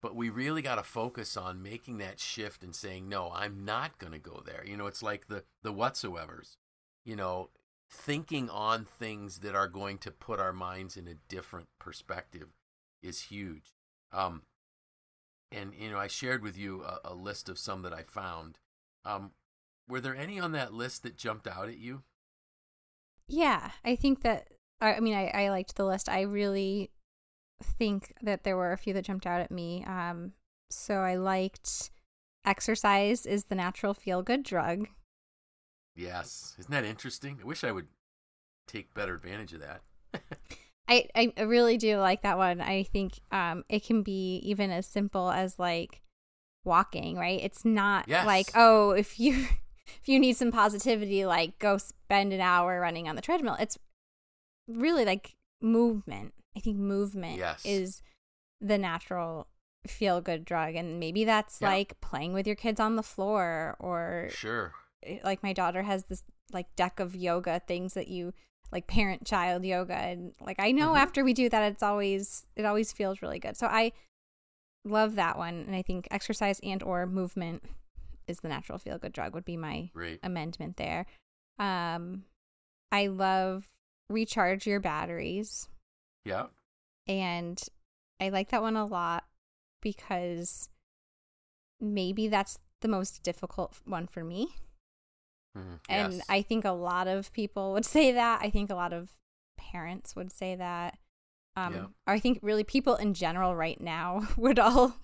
But 0.01 0.15
we 0.15 0.29
really 0.29 0.63
got 0.63 0.75
to 0.75 0.83
focus 0.83 1.38
on 1.38 1.62
making 1.62 2.00
that 2.00 2.19
shift 2.19 2.63
and 2.63 2.75
saying, 2.75 3.07
no, 3.07 3.31
I'm 3.36 3.63
not 3.63 4.00
going 4.00 4.13
to 4.13 4.19
go 4.19 4.41
there. 4.43 4.63
You 4.65 4.75
know, 4.75 4.88
it's 4.88 5.03
like 5.03 5.27
the 5.27 5.43
the 5.63 5.71
whatsoever's. 5.71 6.57
You 7.05 7.15
know, 7.15 7.50
thinking 7.89 8.50
on 8.50 8.86
things 8.86 9.39
that 9.39 9.55
are 9.55 9.67
going 9.67 9.98
to 10.00 10.12
put 10.12 10.39
our 10.39 10.53
minds 10.53 10.98
in 10.98 11.07
a 11.07 11.15
different 11.29 11.67
perspective 11.79 12.50
is 13.03 13.24
huge. 13.24 13.74
Um, 14.13 14.43
and 15.51 15.74
you 15.77 15.91
know, 15.91 15.98
I 15.98 16.07
shared 16.07 16.41
with 16.41 16.57
you 16.57 16.83
a, 16.83 17.00
a 17.05 17.13
list 17.13 17.50
of 17.50 17.60
some 17.60 17.81
that 17.83 17.93
I 17.93 18.03
found. 18.03 18.60
Um, 19.05 19.31
were 19.88 20.00
there 20.01 20.15
any 20.15 20.39
on 20.39 20.51
that 20.53 20.74
list 20.74 21.03
that 21.03 21.17
jumped 21.17 21.48
out 21.48 21.67
at 21.67 21.77
you? 21.77 22.03
Yeah, 23.31 23.71
I 23.85 23.95
think 23.95 24.21
that. 24.23 24.47
I 24.81 24.95
I 24.95 25.00
mean, 25.00 25.13
I, 25.15 25.27
I 25.27 25.50
liked 25.50 25.75
the 25.75 25.85
list. 25.85 26.09
I 26.09 26.21
really 26.21 26.91
think 27.63 28.13
that 28.21 28.43
there 28.43 28.57
were 28.57 28.73
a 28.73 28.77
few 28.77 28.93
that 28.93 29.05
jumped 29.05 29.25
out 29.25 29.39
at 29.41 29.51
me. 29.51 29.83
Um, 29.85 30.33
so 30.69 30.95
I 30.95 31.15
liked 31.15 31.91
exercise 32.45 33.25
is 33.25 33.45
the 33.45 33.55
natural 33.55 33.93
feel 33.93 34.21
good 34.21 34.43
drug. 34.43 34.88
Yes, 35.95 36.55
isn't 36.59 36.71
that 36.71 36.83
interesting? 36.85 37.39
I 37.41 37.45
wish 37.45 37.63
I 37.63 37.71
would 37.71 37.88
take 38.67 38.93
better 38.93 39.13
advantage 39.13 39.53
of 39.53 39.61
that. 39.61 39.81
I, 40.88 41.07
I 41.15 41.43
really 41.43 41.77
do 41.77 41.97
like 41.97 42.23
that 42.23 42.38
one. 42.38 42.59
I 42.59 42.83
think 42.83 43.19
um, 43.31 43.63
it 43.69 43.85
can 43.85 44.01
be 44.03 44.38
even 44.43 44.71
as 44.71 44.88
simple 44.88 45.29
as 45.29 45.57
like 45.59 46.01
walking, 46.65 47.17
right? 47.17 47.39
It's 47.41 47.63
not 47.63 48.07
Yes. 48.07 48.25
like, 48.25 48.51
oh, 48.55 48.91
if 48.91 49.19
you 49.19 49.45
if 50.00 50.07
you 50.07 50.19
need 50.19 50.33
some 50.38 50.51
positivity, 50.51 51.25
like 51.25 51.57
go 51.60 51.77
spend 51.77 52.33
an 52.33 52.41
hour 52.41 52.79
running 52.79 53.07
on 53.07 53.15
the 53.15 53.21
treadmill. 53.21 53.57
It's 53.60 53.77
really 54.67 55.05
like 55.05 55.36
movement. 55.62 56.33
I 56.55 56.60
think 56.60 56.77
movement 56.77 57.38
Yes. 57.38 57.65
is 57.65 58.01
the 58.60 58.77
natural 58.77 59.48
feel 59.88 60.21
good 60.21 60.45
drug 60.45 60.75
and 60.75 61.00
maybe 61.00 61.25
that's 61.25 61.60
Yeah. 61.62 61.69
like 61.69 62.00
playing 62.01 62.33
with 62.33 62.45
your 62.45 62.55
kids 62.55 62.79
on 62.79 62.95
the 62.95 63.03
floor 63.03 63.75
or 63.79 64.27
Sure. 64.31 64.74
like 65.24 65.41
my 65.41 65.53
daughter 65.53 65.81
has 65.81 66.05
this 66.05 66.24
like 66.53 66.75
deck 66.75 67.00
of 67.00 67.15
yoga 67.15 67.60
things 67.65 67.95
that 67.95 68.07
you 68.07 68.33
like 68.71 68.86
parent 68.86 69.25
child 69.25 69.65
yoga 69.65 69.95
and 69.95 70.36
like 70.39 70.60
I 70.60 70.71
know 70.71 70.89
Mhm. 70.93 70.98
after 71.00 71.24
we 71.24 71.33
do 71.33 71.50
that 71.50 71.71
it's 71.71 71.81
always 71.81 72.45
it 72.55 72.63
always 72.65 72.91
feels 72.93 73.21
really 73.24 73.39
good. 73.39 73.57
So 73.57 73.65
I 73.67 73.91
love 74.86 75.15
that 75.15 75.38
one 75.38 75.55
and 75.65 75.75
I 75.75 75.81
think 75.81 76.07
exercise 76.12 76.60
and 76.62 76.83
or 76.83 77.05
movement 77.07 77.63
is 78.28 78.40
the 78.40 78.48
natural 78.48 78.78
feel 78.78 78.98
good 78.98 79.13
drug 79.13 79.34
would 79.34 79.46
be 79.46 79.58
my 79.58 79.90
Great. 79.94 80.20
amendment 80.24 80.78
there. 80.78 81.06
Um 81.60 82.25
I 82.92 83.08
love 83.08 83.68
recharge 84.10 84.68
your 84.68 84.80
batteries 84.80 85.68
Yeah. 86.25 86.48
and 87.08 87.62
I 88.20 88.30
like 88.30 88.50
that 88.50 88.62
one 88.62 88.75
a 88.75 88.86
lot 88.86 89.25
because 89.82 90.70
maybe 91.80 92.28
that's 92.28 92.60
the 92.82 92.88
most 92.88 93.24
difficult 93.24 93.80
one 93.86 94.08
for 94.08 94.24
me. 94.24 94.56
Mhm. 95.58 95.80
And 95.90 96.13
Yes. 96.16 96.25
I 96.30 96.42
think 96.42 96.66
a 96.66 96.72
lot 96.72 97.08
of 97.08 97.32
people 97.34 97.74
would 97.74 97.86
say 97.86 98.12
that. 98.12 98.42
I 98.42 98.50
think 98.50 98.70
a 98.70 98.75
lot 98.75 98.94
of 98.94 99.18
parents 99.58 100.16
would 100.16 100.32
say 100.32 100.56
that. 100.56 100.98
Um, 101.56 101.74
Yeah. 101.74 101.88
I 102.08 102.20
think 102.20 102.40
really 102.42 102.63
people 102.63 102.96
in 102.96 103.13
general 103.13 103.56
right 103.56 103.80
now 103.82 104.28
would 104.38 104.60
all 104.60 104.96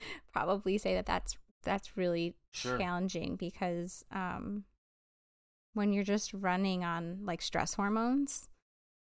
probably 0.32 0.78
say 0.78 0.94
that 0.94 1.06
that's 1.06 1.36
that's 1.62 1.96
really 1.96 2.36
Sure. 2.56 2.78
challenging 2.78 3.36
because 3.36 4.04
um, 4.12 4.64
when 5.74 5.92
you're 5.92 6.04
just 6.04 6.32
running 6.32 6.84
on 6.84 7.20
like 7.24 7.42
stress 7.42 7.74
hormones, 7.74 8.48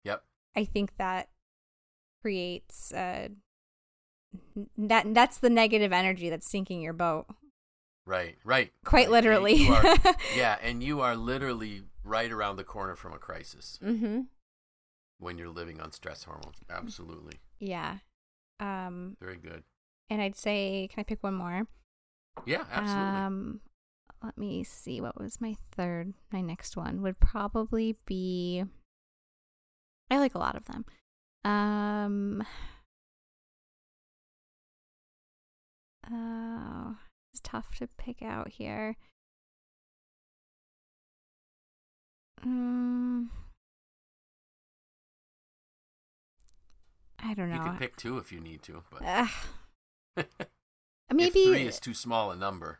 Yep. 0.03 0.23
I 0.55 0.65
think 0.65 0.97
that 0.97 1.29
creates 2.21 2.91
uh, 2.93 3.29
that 4.77 5.13
that's 5.13 5.39
the 5.39 5.49
negative 5.49 5.91
energy 5.91 6.29
that's 6.29 6.49
sinking 6.49 6.81
your 6.81 6.93
boat 6.93 7.25
Right. 8.05 8.37
Right. 8.43 8.71
quite 8.83 9.07
Right. 9.07 9.11
Literally. 9.11 9.53
you 9.55 9.73
are- 9.73 9.97
yeah, 10.35 10.57
and 10.61 10.83
you 10.83 11.01
are 11.01 11.15
literally 11.15 11.83
right 12.03 12.31
around 12.31 12.55
the 12.55 12.63
corner 12.63 12.95
from 12.95 13.13
a 13.13 13.17
crisis 13.19 13.79
mm-hmm. 13.83 14.21
when 15.19 15.37
you're 15.37 15.49
living 15.49 15.79
on 15.79 15.91
stress 15.91 16.23
hormones. 16.23 16.57
Absolutely. 16.69 17.39
Yeah. 17.59 17.97
Um, 18.59 19.17
Very 19.21 19.37
good. 19.37 19.63
and 20.09 20.21
I'd 20.21 20.35
say, 20.35 20.87
can 20.91 20.99
I 21.01 21.03
pick 21.03 21.23
one 21.23 21.35
more? 21.35 21.67
Yeah, 22.45 22.65
absolutely. 22.71 23.21
Um, 23.21 23.61
let 24.23 24.37
me 24.37 24.63
see. 24.63 25.01
What 25.01 25.19
was 25.19 25.41
my 25.41 25.55
third? 25.71 26.13
My 26.31 26.41
next 26.41 26.77
one 26.77 27.01
would 27.01 27.19
probably 27.19 27.97
be. 28.05 28.63
I 30.09 30.17
like 30.17 30.35
a 30.35 30.39
lot 30.39 30.55
of 30.55 30.65
them. 30.65 30.85
Um. 31.43 32.43
Oh, 36.13 36.97
it's 37.31 37.39
tough 37.41 37.75
to 37.77 37.87
pick 37.87 38.21
out 38.21 38.49
here. 38.49 38.97
Um, 42.43 43.29
I 47.19 47.33
don't 47.33 47.49
know. 47.49 47.55
you 47.55 47.61
can 47.61 47.77
pick 47.77 47.95
two 47.95 48.17
if 48.17 48.31
you 48.31 48.39
need 48.39 48.63
to, 48.63 48.83
but 48.91 49.29
Ugh. 51.11 51.19
if 51.21 51.33
maybe 51.35 51.45
three 51.45 51.67
is 51.67 51.79
too 51.79 51.93
small 51.93 52.31
a 52.31 52.35
number. 52.35 52.79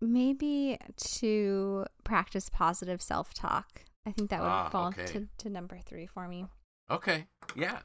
maybe 0.00 0.78
to 0.96 1.86
practice 2.04 2.48
positive 2.50 3.00
self-talk. 3.02 3.82
I 4.06 4.12
think 4.12 4.30
that 4.30 4.40
would 4.40 4.48
Ah, 4.48 4.68
fall 4.68 4.88
okay. 4.88 5.06
to, 5.06 5.28
to 5.38 5.48
number 5.50 5.78
three 5.84 6.06
for 6.06 6.28
me. 6.28 6.46
Okay. 6.90 7.26
Yeah. 7.56 7.80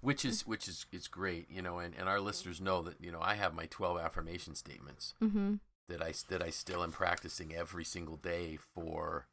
Which 0.00 0.24
is 0.24 0.46
which 0.46 0.68
is 0.68 0.86
is 0.92 1.08
great, 1.08 1.50
you 1.50 1.60
know, 1.60 1.78
and, 1.78 1.94
and 1.98 2.08
our 2.08 2.20
listeners 2.20 2.60
know 2.60 2.80
that, 2.82 2.96
you 3.00 3.10
know, 3.10 3.20
I 3.20 3.34
have 3.34 3.54
my 3.54 3.66
12 3.66 3.98
affirmation 3.98 4.54
statements 4.54 5.14
Mm-hmm. 5.22 5.54
that 5.88 6.00
I 6.02 6.12
that 6.28 6.42
I 6.42 6.50
still 6.50 6.82
am 6.82 6.92
practicing 6.92 7.54
every 7.54 7.84
single 7.84 8.16
day 8.16 8.56
for 8.74 9.26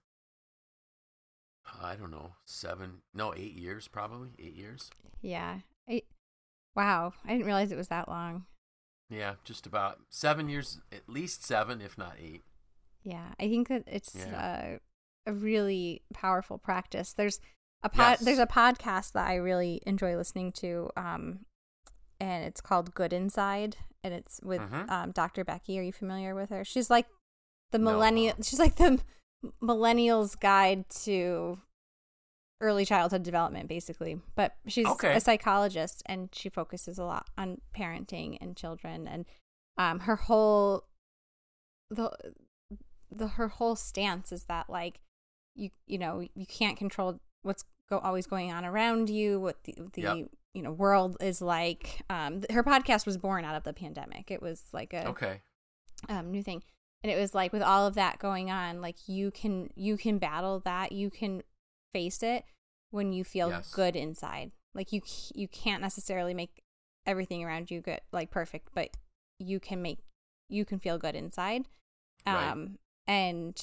I 1.82 1.96
don't 1.96 2.12
know, 2.12 2.34
7 2.46 3.02
no, 3.14 3.34
8 3.34 3.54
years 3.54 3.88
probably, 3.88 4.30
8 4.40 4.54
years. 4.56 4.90
Yeah. 5.22 5.60
I, 5.88 6.02
wow. 6.76 7.14
I 7.26 7.30
didn't 7.32 7.46
realize 7.46 7.72
it 7.72 7.78
was 7.78 7.88
that 7.90 8.10
long. 8.10 8.46
Yeah, 9.10 9.36
just 9.44 9.66
about 9.68 10.00
7 10.10 10.50
years, 10.50 10.80
at 10.92 11.08
least 11.08 11.46
7 11.46 11.82
if 11.82 11.98
not 11.98 12.16
8. 12.20 12.44
Yeah. 13.04 13.34
I 13.40 13.50
think 13.50 13.68
that 13.68 13.84
it's 13.86 14.16
Yeah. 14.16 14.78
uh, 15.26 15.32
a 15.32 15.34
really 15.34 16.02
powerful 16.14 16.58
practice. 16.58 17.14
There's 17.14 17.40
a 17.84 17.90
pod, 17.90 18.12
Yes. 18.12 18.20
there's 18.22 18.40
a 18.40 18.48
podcast 18.48 19.12
that 19.12 19.28
I 19.28 19.36
really 19.36 19.82
enjoy 19.86 20.16
listening 20.16 20.52
to 20.54 20.90
um 20.96 21.46
and 22.20 22.46
it's 22.46 22.62
called 22.62 22.94
Good 22.96 23.12
Inside 23.12 23.76
and 24.04 24.14
it's 24.14 24.40
with 24.42 24.62
Mhm. 24.62 24.90
um 24.90 25.12
Dr. 25.12 25.44
Becky. 25.44 25.78
Are 25.80 25.84
you 25.84 25.92
familiar 25.94 26.34
with 26.34 26.50
her? 26.50 26.64
She's 26.64 26.90
like 26.90 27.08
the 27.72 27.80
No, 27.80 27.92
millennial 27.92 28.34
uh-uh. 28.36 28.44
she's 28.44 28.60
like 28.60 28.76
the 28.76 29.02
millennials 29.62 30.40
guide 30.40 30.90
to 30.90 31.60
early 32.64 32.86
childhood 32.86 33.22
development 33.24 33.68
basically 33.68 34.20
but 34.36 34.56
she's 34.68 34.88
Okay. 34.88 35.14
a 35.16 35.20
psychologist 35.20 36.02
and 36.06 36.30
she 36.34 36.50
focuses 36.50 36.98
a 36.98 37.04
lot 37.04 37.28
on 37.38 37.60
parenting 37.78 38.38
and 38.42 38.56
children 38.58 39.08
and 39.08 39.26
um 39.78 40.00
her 40.02 40.16
whole 40.16 40.86
the 41.90 42.10
the 43.12 43.28
her 43.30 43.48
whole 43.50 43.76
stance 43.76 44.32
is 44.32 44.46
that 44.46 44.70
like 44.70 45.00
you 45.56 45.70
you 45.86 45.98
know 45.98 46.26
you 46.34 46.46
can't 46.48 46.78
control 46.78 47.20
what's 47.44 47.66
go 47.90 48.00
always 48.00 48.26
going 48.26 48.52
on 48.52 48.66
around 48.66 49.10
you 49.10 49.40
what 49.40 49.64
the 49.66 49.76
the 49.94 50.02
Yep. 50.02 50.18
you 50.54 50.62
know 50.64 50.72
world 50.72 51.18
is 51.22 51.42
like 51.42 52.02
um 52.10 52.44
her 52.52 52.64
podcast 52.64 53.06
was 53.06 53.18
born 53.18 53.46
out 53.46 53.56
of 53.56 53.64
the 53.64 53.74
pandemic 53.74 54.32
it 54.32 54.42
was 54.42 54.64
like 54.74 54.94
a 54.94 55.08
Okay. 55.10 55.42
um, 56.10 56.32
new 56.32 56.42
thing 56.42 56.64
and 57.04 57.12
it 57.12 57.20
was 57.20 57.36
like 57.36 57.52
with 57.54 57.62
all 57.62 57.86
of 57.86 57.96
that 57.96 58.18
going 58.20 58.50
on 58.50 58.82
like 58.82 58.96
you 59.08 59.30
can 59.32 59.70
you 59.76 59.98
can 59.98 60.18
battle 60.18 60.60
that 60.62 60.92
you 60.92 61.10
can 61.12 61.44
face 61.94 62.24
it 62.24 62.44
when 62.94 63.12
you 63.12 63.24
feel 63.24 63.50
Yes. 63.50 63.72
good 63.74 63.96
inside 63.96 64.52
like 64.76 64.92
you 64.94 65.02
you 65.34 65.48
can't 65.48 65.82
necessarily 65.82 66.34
make 66.34 66.62
everything 67.06 67.44
around 67.44 67.70
you 67.72 67.82
good 67.82 68.00
like 68.12 68.30
perfect 68.30 68.70
but 68.74 68.90
you 69.40 69.60
can 69.60 69.82
make 69.82 70.00
you 70.48 70.64
can 70.64 70.80
feel 70.80 70.98
good 70.98 71.16
inside 71.16 71.64
Right. 72.26 72.36
um 72.52 72.78
and 73.08 73.60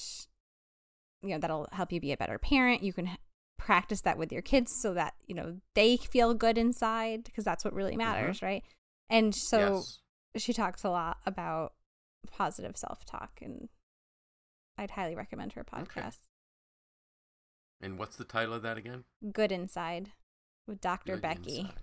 you 1.23 1.31
know 1.31 1.39
that'll 1.39 1.69
help 1.73 1.93
you 1.93 2.01
be 2.01 2.13
a 2.13 2.17
better 2.17 2.39
parent 2.39 2.83
you 2.83 2.93
can 2.93 3.11
practice 3.59 4.01
that 4.03 4.19
with 4.19 4.33
your 4.33 4.43
kids 4.43 4.73
so 4.75 4.95
that 4.95 5.15
you 5.27 5.35
know 5.35 5.59
they 5.75 5.97
feel 5.97 6.35
good 6.35 6.59
inside 6.59 7.25
because 7.25 7.45
that's 7.45 7.65
what 7.65 7.75
really 7.75 7.97
matters 7.97 8.43
right 8.43 8.65
and 9.09 9.35
so 9.35 9.59
Mm-hmm. 9.59 9.75
yes. 9.77 9.99
she 10.37 10.53
talks 10.53 10.83
a 10.83 10.91
lot 10.91 11.19
about 11.25 11.75
positive 12.31 12.77
self-talk 12.77 13.39
and 13.43 13.69
i'd 14.79 14.91
highly 14.93 15.15
recommend 15.15 15.53
her 15.53 15.65
Okay. 15.79 16.01
And 17.81 17.99
what's 17.99 18.17
the 18.17 18.25
title 18.25 18.55
of 18.55 18.63
that 18.63 18.77
again? 18.77 19.05
good 19.33 19.53
inside 19.53 20.13
with 20.67 20.81
dr 20.81 21.13
Good 21.13 21.23
becky 21.23 21.59
Inside. 21.61 21.75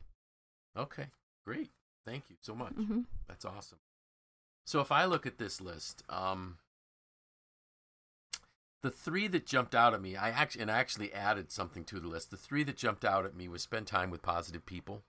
Okay. 0.76 1.06
Great. 1.46 1.72
Thank 2.06 2.30
you 2.30 2.36
so 2.42 2.54
much. 2.56 2.74
hmm 2.74 3.02
That's 3.28 3.46
awesome. 3.46 3.80
So 4.66 4.80
if 4.82 4.92
I 4.92 5.06
look 5.06 5.26
at 5.26 5.38
this 5.38 5.60
list, 5.62 6.04
um, 6.10 6.58
the 8.84 8.92
three 8.92 9.28
that 9.28 9.46
jumped 9.46 9.74
out 9.74 9.94
at 9.94 10.02
me, 10.02 10.16
I 10.16 10.30
actually 10.30 10.62
and 10.62 10.72
I 10.72 10.78
actually 10.78 11.14
added 11.14 11.52
something 11.52 11.84
to 11.86 12.00
the 12.00 12.08
list. 12.08 12.32
The 12.32 12.38
three 12.38 12.64
that 12.64 12.78
jumped 12.78 13.04
out 13.04 13.26
at 13.26 13.36
me 13.36 13.48
was 13.48 13.62
spend 13.64 13.88
time 13.88 14.12
with 14.12 14.22
positive 14.22 14.66
people. 14.66 15.04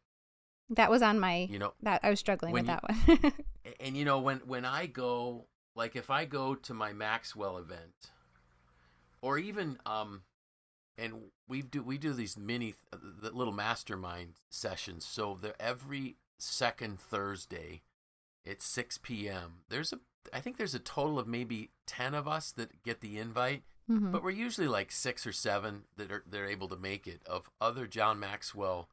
that 0.70 0.90
was 0.90 1.02
on 1.02 1.18
my 1.20 1.46
You 1.50 1.58
know, 1.58 1.72
that 1.82 2.00
i 2.02 2.10
was 2.10 2.18
struggling 2.18 2.52
with 2.52 2.64
you- 2.64 2.66
that 2.68 2.82
one 2.82 3.32
and 3.80 3.96
you 3.96 4.04
know 4.04 4.18
when 4.20 4.38
when 4.40 4.64
I 4.64 4.86
go 4.86 5.46
like 5.74 5.96
if 5.96 6.10
I 6.10 6.24
go 6.24 6.54
to 6.54 6.74
my 6.74 6.92
Maxwell 6.92 7.56
event 7.58 8.10
or 9.22 9.38
even 9.38 9.78
um 9.86 10.22
and 10.98 11.30
we 11.48 11.62
do 11.62 11.82
we 11.82 11.96
do 11.96 12.12
these 12.12 12.36
mini 12.36 12.74
the 12.92 13.30
little 13.30 13.52
mastermind 13.54 14.34
sessions 14.50 15.06
so 15.06 15.38
they're 15.40 15.54
every 15.60 16.16
second 16.38 17.00
Thursday 17.00 17.82
at 18.46 18.60
6 18.62 18.98
p.m. 18.98 19.60
There's 19.68 19.92
a 19.92 20.00
I 20.32 20.40
think 20.40 20.56
there's 20.58 20.74
a 20.74 20.78
total 20.78 21.18
of 21.18 21.26
maybe 21.26 21.70
10 21.86 22.14
of 22.14 22.28
us 22.28 22.52
that 22.52 22.82
get 22.82 23.00
the 23.00 23.18
invite 23.18 23.62
Mhm. 23.90 24.12
but 24.12 24.22
we're 24.22 24.30
usually 24.30 24.68
like 24.68 24.92
6 24.92 25.26
or 25.26 25.32
7 25.32 25.84
that 25.96 26.12
are 26.12 26.22
they're 26.26 26.46
able 26.48 26.68
to 26.68 26.76
make 26.76 27.06
it 27.06 27.22
of 27.26 27.48
other 27.60 27.86
John 27.86 28.18
Maxwell 28.20 28.90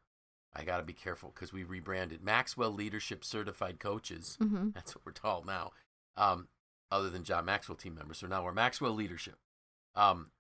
I 0.53 0.63
got 0.63 0.77
to 0.77 0.83
be 0.83 0.93
careful 0.93 1.31
cuz 1.31 1.51
we 1.51 1.63
rebranded 1.65 2.23
Maxwell 2.23 2.71
Leadership 2.71 3.25
Certified 3.25 3.79
Coaches 3.79 4.37
Mhm. 4.39 4.73
that's 4.73 4.95
what 4.95 5.05
we're 5.05 5.11
called 5.11 5.45
now. 5.45 5.73
Um, 6.15 6.47
other 6.91 7.09
than 7.09 7.25
John 7.25 7.43
Maxwell 7.45 7.75
team 7.75 7.95
members. 7.95 8.19
So 8.19 8.27
now 8.27 8.43
we're 8.43 8.53
Maxwell 8.53 8.93
Leadership. 8.93 9.37
Um, 9.95 10.31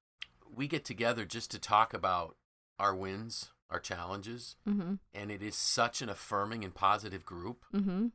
we 0.53 0.67
get 0.67 0.85
together 0.85 1.25
just 1.25 1.51
to 1.51 1.59
talk 1.59 1.93
about 1.93 2.37
our 2.79 2.95
wins, 2.95 3.51
our 3.69 3.79
challenges, 3.79 4.55
Mhm. 4.67 4.99
and 5.13 5.31
it 5.31 5.41
is 5.41 5.55
such 5.55 6.01
an 6.01 6.09
affirming 6.09 6.63
and 6.63 6.73
positive 6.75 7.25
group. 7.25 7.65
Mhm. 7.73 8.11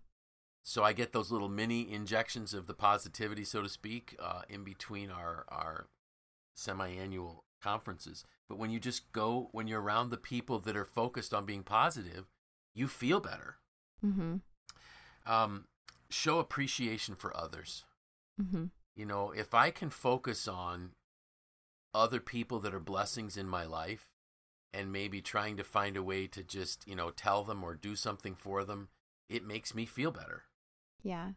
so 0.62 0.84
I 0.84 0.92
get 0.92 1.12
those 1.12 1.32
little 1.32 1.48
mini 1.48 1.90
injections 1.90 2.52
of 2.52 2.66
the 2.66 2.74
positivity, 2.74 3.44
so 3.44 3.62
to 3.62 3.68
speak, 3.68 4.14
uh, 4.18 4.42
in 4.48 4.62
between 4.62 5.10
our 5.10 5.46
our 5.48 5.88
semi-annual 6.54 7.44
conferences. 7.62 8.24
But 8.48 8.58
when 8.58 8.70
you 8.70 8.78
just 8.78 9.10
go, 9.12 9.48
when 9.52 9.66
you're 9.66 9.80
around 9.80 10.10
the 10.10 10.18
people 10.18 10.58
that 10.60 10.76
are 10.76 10.84
focused 10.84 11.32
on 11.32 11.46
being 11.46 11.64
positive, 11.64 12.30
you 12.74 12.88
feel 12.88 13.20
better. 13.20 13.58
Mm-hmm. 14.04 14.36
Um, 15.26 15.66
show 16.10 16.38
appreciation 16.38 17.14
for 17.14 17.34
others. 17.36 17.84
Mm-hmm. 18.40 18.66
You 18.94 19.06
know, 19.06 19.30
if 19.32 19.54
I 19.54 19.70
can 19.70 19.88
focus 19.90 20.46
on 20.46 20.94
other 21.94 22.20
people 22.20 22.58
that 22.60 22.74
are 22.74 22.80
blessings 22.80 23.36
in 23.36 23.48
my 23.48 23.64
life 23.64 24.08
and 24.72 24.92
maybe 24.92 25.20
trying 25.20 25.56
to 25.56 25.64
find 25.64 25.96
a 25.96 26.02
way 26.02 26.26
to 26.28 26.42
just, 26.42 26.86
you 26.86 26.94
know, 26.94 27.10
tell 27.10 27.42
them 27.42 27.64
or 27.64 27.74
do 27.74 27.96
something 27.96 28.34
for 28.34 28.64
them, 28.64 28.88
it 29.28 29.44
makes 29.44 29.74
me 29.74 29.86
feel 29.86 30.10
better. 30.10 30.44
Yeah. 31.02 31.30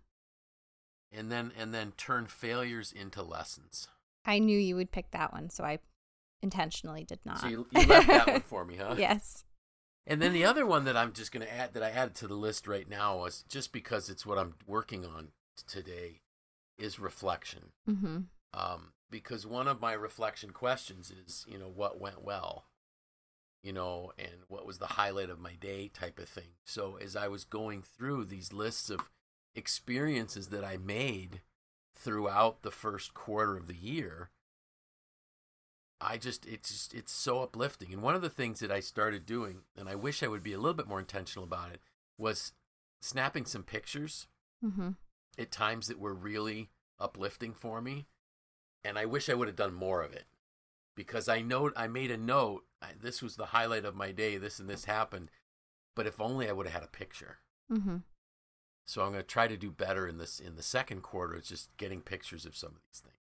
And 1.11 1.31
then 1.31 1.51
and 1.57 1.73
then 1.73 1.93
turn 1.95 2.25
failures 2.25 2.91
into 2.91 3.21
lessons. 3.21 3.87
I 4.25 4.39
knew 4.39 4.57
you 4.57 4.75
would 4.75 4.91
pick 4.91 5.11
that 5.11 5.33
one, 5.33 5.49
so 5.49 5.63
I 5.63 5.79
intentionally 6.41 7.03
did 7.03 7.19
not. 7.25 7.39
So 7.39 7.47
you, 7.47 7.67
you 7.71 7.85
left 7.85 8.07
that 8.07 8.27
one 8.27 8.41
for 8.41 8.65
me, 8.65 8.75
huh? 8.79 8.95
yes. 8.97 9.43
And 10.05 10.21
then 10.21 10.33
the 10.33 10.45
other 10.45 10.65
one 10.65 10.83
that 10.85 10.97
I'm 10.97 11.13
just 11.13 11.31
going 11.31 11.45
to 11.45 11.53
add 11.53 11.73
that 11.73 11.83
I 11.83 11.89
added 11.89 12.15
to 12.15 12.27
the 12.27 12.35
list 12.35 12.67
right 12.67 12.89
now 12.89 13.19
was 13.19 13.43
just 13.47 13.71
because 13.71 14.09
it's 14.09 14.25
what 14.25 14.37
I'm 14.37 14.55
working 14.67 15.05
on 15.05 15.29
today 15.65 16.21
is 16.77 16.99
reflection. 16.99 17.71
Mm-hmm. 17.89 18.17
Um, 18.53 18.91
because 19.13 19.45
one 19.45 19.67
of 19.67 19.79
my 19.79 19.93
reflection 19.93 20.49
questions 20.49 21.11
is, 21.25 21.45
you 21.47 21.59
know, 21.59 21.69
what 21.73 22.01
went 22.01 22.23
well, 22.23 22.65
you 23.61 23.71
know, 23.71 24.11
and 24.17 24.43
what 24.47 24.65
was 24.65 24.79
the 24.79 24.87
highlight 24.87 25.29
of 25.29 25.39
my 25.39 25.53
day 25.53 25.87
type 25.87 26.17
of 26.17 26.27
thing. 26.27 26.55
So 26.65 26.97
as 26.99 27.15
I 27.15 27.27
was 27.27 27.43
going 27.43 27.83
through 27.83 28.25
these 28.25 28.51
lists 28.51 28.89
of 28.89 29.11
experiences 29.55 30.47
that 30.47 30.63
I 30.65 30.77
made 30.77 31.41
throughout 31.95 32.63
the 32.63 32.71
first 32.71 33.13
quarter 33.13 33.55
of 33.55 33.67
the 33.67 33.75
year, 33.75 34.31
I 36.01 36.17
just 36.17 36.45
it's 36.47 36.69
just 36.69 36.93
it's 36.95 37.11
so 37.13 37.43
uplifting. 37.43 37.93
And 37.93 38.01
one 38.01 38.15
of 38.15 38.23
the 38.23 38.29
things 38.29 38.59
that 38.61 38.71
I 38.71 38.79
started 38.79 39.25
doing, 39.27 39.59
and 39.77 39.87
I 39.87 39.95
wish 39.95 40.23
I 40.23 40.27
would 40.27 40.43
be 40.43 40.53
a 40.53 40.57
little 40.57 40.73
bit 40.73 40.87
more 40.87 40.99
intentional 40.99 41.45
about 41.45 41.71
it, 41.71 41.79
was 42.17 42.53
snapping 43.01 43.45
some 43.45 43.63
pictures 43.63 44.27
Mm-hmm. 44.65 44.91
at 45.37 45.51
times 45.51 45.87
that 45.87 45.99
were 45.99 46.13
really 46.13 46.69
uplifting 46.97 47.53
for 47.53 47.81
me. 47.81 48.07
And 48.83 48.97
I 48.97 49.05
wish 49.05 49.29
I 49.29 49.33
would 49.33 49.47
have 49.47 49.55
done 49.55 49.73
more 49.73 50.01
of 50.01 50.13
it 50.13 50.25
because 50.95 51.29
I 51.29 51.41
know 51.41 51.71
I 51.75 51.87
made 51.87 52.11
a 52.11 52.17
note. 52.17 52.65
I, 52.81 52.89
this 53.01 53.21
was 53.21 53.35
the 53.35 53.47
highlight 53.47 53.85
of 53.85 53.95
my 53.95 54.11
day. 54.11 54.37
This 54.37 54.59
and 54.59 54.69
this 54.69 54.85
happened. 54.85 55.29
But 55.95 56.07
if 56.07 56.19
only 56.19 56.49
I 56.49 56.51
would 56.53 56.65
have 56.65 56.73
had 56.73 56.83
a 56.83 56.87
picture. 56.87 57.37
Mm-hmm. 57.71 57.97
So 58.85 59.01
I'm 59.03 59.11
going 59.11 59.21
to 59.21 59.27
try 59.27 59.47
to 59.47 59.55
do 59.55 59.71
better 59.71 60.07
in 60.07 60.17
this 60.17 60.39
in 60.39 60.55
the 60.55 60.63
second 60.63 61.01
quarter. 61.03 61.35
It's 61.35 61.47
just 61.49 61.75
getting 61.77 62.01
pictures 62.01 62.45
of 62.45 62.55
some 62.57 62.71
of 62.71 62.81
these 62.89 62.99
things 62.99 63.15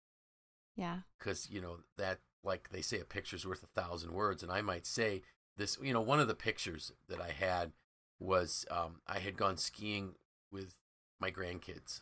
Yeah. 0.77 1.01
because 1.19 1.49
you 1.51 1.61
know 1.61 1.81
that 1.99 2.21
like 2.43 2.71
they 2.71 2.81
say 2.81 2.99
a 3.01 3.05
picture's 3.05 3.47
worth 3.47 3.63
a 3.63 3.81
thousand 3.81 4.13
words, 4.13 4.43
and 4.43 4.51
I 4.51 4.63
might 4.63 4.87
say 4.87 5.21
this. 5.59 5.77
You 5.83 5.93
know, 5.93 6.01
one 6.01 6.21
of 6.21 6.29
the 6.29 6.35
pictures 6.35 6.93
that 7.09 7.21
I 7.21 7.33
had 7.33 7.73
was 8.19 8.65
um, 8.71 9.01
I 9.07 9.19
had 9.19 9.37
gone 9.37 9.59
skiing 9.59 10.15
with 10.51 10.77
my 11.21 11.31
grandkids. 11.31 12.01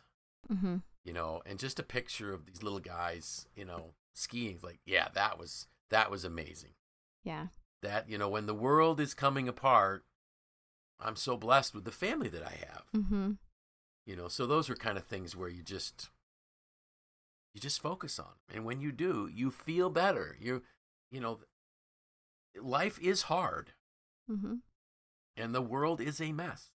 Mm-hmm. 0.49 0.77
You 1.09 1.15
know, 1.15 1.41
and 1.43 1.57
just 1.57 1.79
a 1.79 1.83
picture 1.83 2.31
of 2.31 2.45
these 2.45 2.61
little 2.61 2.79
guys, 2.79 3.47
you 3.55 3.65
know, 3.65 3.95
skiing. 4.13 4.59
Like, 4.61 4.77
yeah, 4.85 5.07
that 5.15 5.39
was 5.39 5.65
that 5.89 6.11
was 6.11 6.23
amazing. 6.23 6.75
Yeah. 7.23 7.47
That 7.81 8.07
you 8.07 8.19
know, 8.19 8.29
when 8.29 8.45
the 8.45 8.53
world 8.53 8.99
is 8.99 9.15
coming 9.15 9.47
apart, 9.47 10.05
I'm 10.99 11.15
so 11.15 11.35
blessed 11.35 11.73
with 11.73 11.83
the 11.83 11.91
family 11.91 12.29
that 12.29 12.43
I 12.43 12.51
have. 12.71 12.83
Mm-hmm. 12.95 13.31
You 14.05 14.15
know, 14.15 14.27
so 14.27 14.45
those 14.45 14.69
are 14.69 14.75
kind 14.75 14.99
of 14.99 15.05
things 15.05 15.35
where 15.35 15.49
you 15.49 15.63
just 15.63 16.11
you 17.55 17.59
just 17.59 17.81
focus 17.81 18.19
on, 18.19 18.33
and 18.53 18.63
when 18.63 18.79
you 18.79 18.91
do, 18.91 19.27
you 19.33 19.49
feel 19.49 19.89
better. 19.89 20.37
You, 20.39 20.61
you 21.09 21.19
know, 21.19 21.39
life 22.61 22.99
is 22.99 23.23
hard, 23.23 23.71
Mm-hmm. 24.31 24.57
and 25.35 25.55
the 25.55 25.61
world 25.63 25.99
is 26.01 26.21
a 26.21 26.31
mess. 26.31 26.69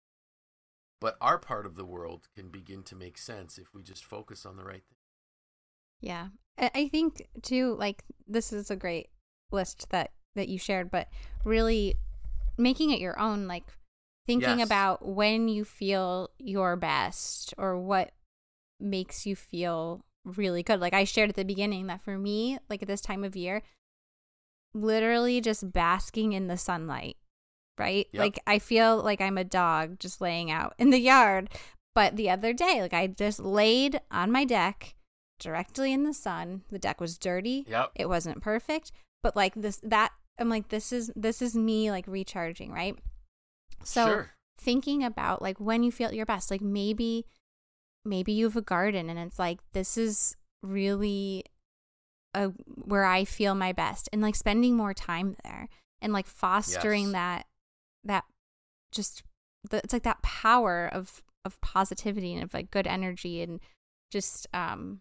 But 1.02 1.16
our 1.20 1.36
part 1.36 1.66
of 1.66 1.74
the 1.74 1.84
world 1.84 2.28
can 2.34 2.48
begin 2.48 2.84
to 2.84 2.94
make 2.94 3.18
sense 3.18 3.58
if 3.58 3.74
we 3.74 3.82
just 3.82 4.04
focus 4.04 4.46
on 4.46 4.56
the 4.56 4.62
right 4.64 4.84
thing. 4.88 4.98
Yeah. 6.00 6.28
I 6.58 6.88
think 6.88 7.28
too, 7.42 7.74
like 7.74 8.04
this 8.28 8.52
is 8.52 8.70
a 8.70 8.76
great 8.76 9.10
list 9.50 9.90
that 9.90 10.12
that 10.36 10.48
you 10.48 10.58
shared, 10.58 10.90
but 10.92 11.08
really 11.44 11.96
making 12.56 12.90
it 12.90 13.00
your 13.00 13.18
own, 13.18 13.48
like 13.48 13.64
thinking 14.26 14.60
Yes. 14.60 14.68
about 14.68 15.04
when 15.04 15.48
you 15.48 15.64
feel 15.64 16.30
your 16.38 16.76
best 16.76 17.52
or 17.58 17.76
what 17.76 18.12
makes 18.78 19.26
you 19.26 19.34
feel 19.34 20.04
really 20.24 20.62
good. 20.62 20.80
Like 20.80 20.94
I 20.94 21.02
shared 21.04 21.30
at 21.30 21.36
the 21.36 21.44
beginning 21.44 21.88
that 21.88 22.00
for 22.02 22.16
me, 22.16 22.58
like 22.70 22.80
at 22.82 22.88
this 22.88 23.00
time 23.00 23.24
of 23.24 23.34
year, 23.34 23.62
literally 24.72 25.40
just 25.40 25.72
basking 25.72 26.32
in 26.32 26.46
the 26.46 26.56
sunlight, 26.56 27.16
right? 27.78 28.06
Yep. 28.12 28.20
Like 28.20 28.40
I 28.46 28.58
feel 28.58 29.02
like 29.02 29.20
I'm 29.20 29.38
a 29.38 29.44
dog 29.44 29.98
just 29.98 30.20
laying 30.20 30.50
out 30.50 30.74
in 30.78 30.90
the 30.90 31.00
yard. 31.00 31.50
But 31.94 32.16
the 32.16 32.30
other 32.30 32.52
day, 32.52 32.80
like 32.80 32.94
I 32.94 33.06
just 33.06 33.38
laid 33.40 34.00
on 34.10 34.32
my 34.32 34.44
deck 34.44 34.94
directly 35.38 35.92
in 35.92 36.04
the 36.04 36.14
sun. 36.14 36.62
The 36.70 36.78
deck 36.78 37.00
was 37.00 37.18
dirty. 37.18 37.64
Yep. 37.68 37.90
It 37.94 38.08
wasn't 38.08 38.40
perfect, 38.42 38.92
but 39.22 39.36
like 39.36 39.54
this 39.54 39.78
that 39.82 40.12
I'm 40.38 40.48
like 40.48 40.68
this 40.68 40.92
is 40.92 41.12
this 41.14 41.42
is 41.42 41.54
me 41.54 41.90
like 41.90 42.06
recharging, 42.06 42.72
right? 42.72 42.96
So 43.84 44.06
sure. 44.06 44.30
thinking 44.58 45.04
about 45.04 45.42
like 45.42 45.58
when 45.60 45.82
you 45.82 45.92
feel 45.92 46.12
your 46.12 46.26
best, 46.26 46.50
like 46.50 46.62
maybe 46.62 47.26
maybe 48.04 48.32
you 48.32 48.44
have 48.46 48.56
a 48.56 48.62
garden 48.62 49.10
and 49.10 49.18
it's 49.18 49.38
like 49.38 49.60
this 49.72 49.98
is 49.98 50.36
really 50.62 51.44
a 52.34 52.46
where 52.84 53.04
I 53.04 53.24
feel 53.24 53.54
my 53.54 53.72
best 53.72 54.08
and 54.12 54.22
like 54.22 54.34
spending 54.34 54.76
more 54.76 54.94
time 54.94 55.36
there 55.44 55.68
and 56.00 56.12
like 56.12 56.26
fostering 56.26 57.04
Yes. 57.04 57.12
that 57.12 57.46
that 58.04 58.24
just 58.90 59.22
the, 59.70 59.78
it's 59.78 59.92
like 59.92 60.02
that 60.02 60.22
power 60.22 60.88
of 60.92 61.22
of 61.44 61.60
positivity 61.60 62.34
and 62.34 62.42
of 62.42 62.54
like 62.54 62.70
good 62.70 62.86
energy 62.86 63.42
and 63.42 63.60
just 64.10 64.46
um 64.52 65.00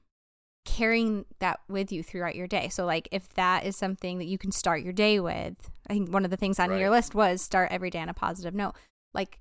carrying 0.63 1.25
that 1.39 1.59
with 1.67 1.91
you 1.91 2.03
throughout 2.03 2.35
your 2.35 2.47
day. 2.47 2.69
So 2.69 2.85
like 2.85 3.07
if 3.11 3.29
that 3.33 3.65
is 3.65 3.75
something 3.75 4.19
that 4.19 4.27
you 4.27 4.37
can 4.37 4.51
start 4.51 4.83
your 4.83 4.93
day 4.93 5.19
with, 5.19 5.55
I 5.89 5.93
think 5.93 6.13
one 6.13 6.23
of 6.23 6.31
the 6.31 6.37
things 6.37 6.59
on 6.59 6.77
your 6.77 6.89
list 6.89 7.15
was 7.15 7.41
start 7.41 7.71
every 7.71 7.89
day 7.89 7.99
on 7.99 8.09
a 8.09 8.13
positive 8.13 8.53
note. 8.53 8.75
Like 9.13 9.39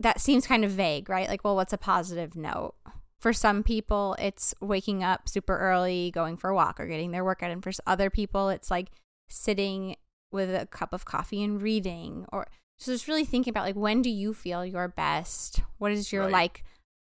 that 0.00 0.20
seems 0.20 0.46
kind 0.46 0.64
of 0.64 0.70
vague, 0.70 1.08
right? 1.08 1.28
Like, 1.28 1.44
well, 1.44 1.56
what's 1.56 1.72
a 1.72 1.78
positive 1.78 2.36
note? 2.36 2.74
For 3.20 3.32
some 3.32 3.62
people, 3.62 4.16
it's 4.18 4.54
waking 4.60 5.02
up 5.02 5.28
super 5.28 5.56
early, 5.56 6.10
going 6.10 6.36
for 6.36 6.50
a 6.50 6.54
walk, 6.54 6.78
or 6.78 6.86
getting 6.86 7.10
their 7.10 7.24
workout. 7.24 7.50
And 7.50 7.62
for 7.62 7.72
other 7.86 8.10
people, 8.10 8.50
it's 8.50 8.70
like 8.70 8.88
sitting 9.30 9.96
with 10.34 10.54
a 10.54 10.66
cup 10.66 10.92
of 10.92 11.06
coffee 11.06 11.42
and 11.42 11.62
reading. 11.62 12.26
Or 12.32 12.46
so 12.78 12.92
just 12.92 13.08
really 13.08 13.24
thinking 13.24 13.50
about 13.52 13.64
like 13.64 13.76
when 13.76 14.02
do 14.02 14.10
you 14.10 14.34
feel 14.34 14.66
your 14.66 14.88
best? 14.88 15.60
What 15.78 15.88
does 15.90 16.12
your 16.12 16.24
Right. 16.24 16.32
like 16.32 16.64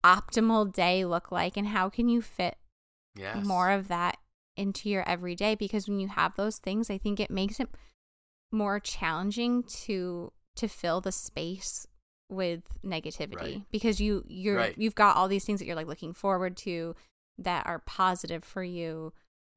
optimal 0.05 0.71
day 0.71 1.05
look 1.05 1.31
like? 1.31 1.57
And 1.57 1.67
how 1.69 1.89
can 1.89 2.09
you 2.09 2.21
fit 2.21 2.57
Yes. 3.15 3.43
more 3.45 3.71
of 3.71 3.87
that 3.87 4.17
into 4.57 4.89
your 4.89 5.07
everyday? 5.09 5.55
Because 5.55 5.87
when 5.87 5.99
you 5.99 6.09
have 6.09 6.35
those 6.35 6.57
things, 6.57 6.89
I 6.89 6.97
think 6.99 7.19
it 7.19 7.31
makes 7.31 7.59
it 7.59 7.69
more 8.51 8.79
challenging 8.79 9.63
to 9.63 10.31
to 10.55 10.67
fill 10.67 11.01
the 11.01 11.11
space 11.11 11.87
with 12.29 12.61
negativity 12.83 13.35
Right. 13.35 13.61
because 13.71 13.99
you 13.99 14.23
you're 14.27 14.57
Right. 14.57 14.77
you've 14.77 14.95
got 14.95 15.15
all 15.15 15.27
these 15.27 15.45
things 15.45 15.59
that 15.59 15.65
you're 15.65 15.75
like 15.75 15.87
looking 15.87 16.13
forward 16.13 16.55
to 16.57 16.95
that 17.39 17.65
are 17.65 17.79
positive 17.79 18.43
for 18.43 18.63
you 18.63 19.11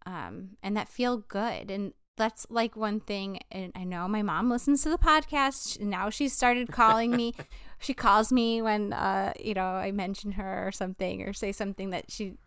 um 0.06 0.56
and 0.62 0.76
that 0.76 0.88
feel 0.88 1.18
good 1.18 1.70
and 1.70 1.92
that's 2.16 2.46
like 2.48 2.76
one 2.76 3.00
thing 3.00 3.40
and 3.50 3.72
I 3.76 3.84
know 3.84 4.08
my 4.08 4.22
mom 4.22 4.50
listens 4.50 4.82
to 4.82 4.88
the 4.88 4.98
podcast. 4.98 5.78
And 5.80 5.90
now 5.90 6.10
she 6.10 6.28
started 6.28 6.72
calling 6.72 7.10
me. 7.10 7.34
She 7.78 7.92
calls 7.92 8.32
me 8.32 8.62
when 8.62 8.94
uh 8.94 9.34
you 9.38 9.52
know 9.52 9.66
I 9.66 9.92
mention 9.92 10.32
her 10.32 10.66
or 10.66 10.72
something 10.72 11.20
or 11.20 11.34
say 11.34 11.52
something 11.52 11.90
that 11.90 12.10
she 12.10 12.38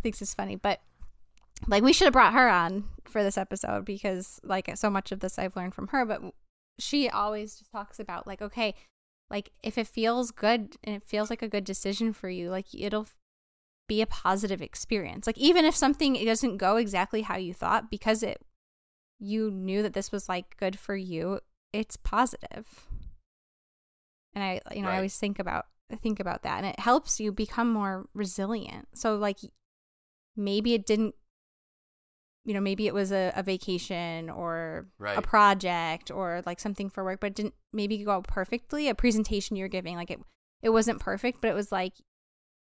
thinks 0.00 0.22
is 0.22 0.32
funny 0.32 0.54
but 0.54 0.80
like 1.66 1.82
we 1.82 1.92
should 1.92 2.04
have 2.04 2.12
brought 2.12 2.34
her 2.34 2.48
on 2.48 2.84
for 3.04 3.24
this 3.24 3.36
episode 3.36 3.84
because 3.84 4.38
like 4.44 4.70
so 4.76 4.88
much 4.88 5.10
of 5.10 5.18
this 5.18 5.40
I've 5.40 5.56
learned 5.56 5.74
from 5.74 5.88
her 5.88 6.04
but 6.04 6.22
she 6.78 7.08
always 7.08 7.56
just 7.56 7.72
talks 7.72 7.98
about 7.98 8.28
like 8.28 8.40
okay 8.40 8.76
like 9.28 9.50
if 9.60 9.76
it 9.76 9.88
feels 9.88 10.30
good 10.30 10.76
and 10.84 10.94
it 10.94 11.02
feels 11.02 11.28
like 11.28 11.42
a 11.42 11.48
good 11.48 11.64
decision 11.64 12.12
for 12.12 12.30
you 12.30 12.48
like 12.48 12.66
it'll 12.72 13.08
be 13.88 14.02
a 14.02 14.06
positive 14.06 14.62
experience. 14.62 15.26
Like 15.26 15.38
even 15.38 15.64
if 15.64 15.74
something 15.74 16.14
doesn't 16.24 16.56
go 16.56 16.76
exactly 16.76 17.22
how 17.22 17.36
you 17.36 17.54
thought 17.54 17.90
because 17.90 18.22
it 18.22 18.40
you 19.18 19.50
knew 19.50 19.82
that 19.82 19.94
this 19.94 20.12
was 20.12 20.28
like 20.28 20.56
good 20.56 20.78
for 20.78 20.96
you 20.96 21.40
it's 21.72 21.96
positive. 21.96 22.86
And 24.34 24.44
i 24.44 24.60
you 24.74 24.82
know 24.82 24.88
i 24.88 24.96
always 24.96 25.18
think 25.18 25.38
about 25.38 25.66
think 26.02 26.20
about 26.20 26.42
that 26.42 26.58
and 26.58 26.66
it 26.66 26.80
helps 26.80 27.20
you 27.20 27.32
become 27.32 27.72
more 27.72 28.08
resilient. 28.14 28.88
So 28.94 29.16
like 29.16 29.38
maybe 30.36 30.74
it 30.74 30.86
didn't 30.86 31.14
you 32.44 32.54
know 32.54 32.60
maybe 32.60 32.86
it 32.86 32.94
was 32.94 33.12
a, 33.12 33.32
a 33.34 33.42
vacation 33.42 34.30
or 34.30 34.86
a 35.18 35.22
project 35.22 36.10
or 36.10 36.42
like 36.46 36.60
something 36.60 36.88
for 36.88 37.02
work 37.02 37.20
but 37.20 37.28
it 37.28 37.34
didn't 37.34 37.54
maybe 37.72 37.98
go 37.98 38.12
out 38.12 38.26
perfectly 38.28 38.88
a 38.88 38.94
presentation 38.94 39.56
you're 39.56 39.68
giving 39.68 39.96
like 39.96 40.10
it 40.10 40.20
it 40.62 40.70
wasn't 40.70 41.00
perfect, 41.00 41.40
but 41.40 41.48
it 41.48 41.54
was 41.54 41.70
like 41.70 41.94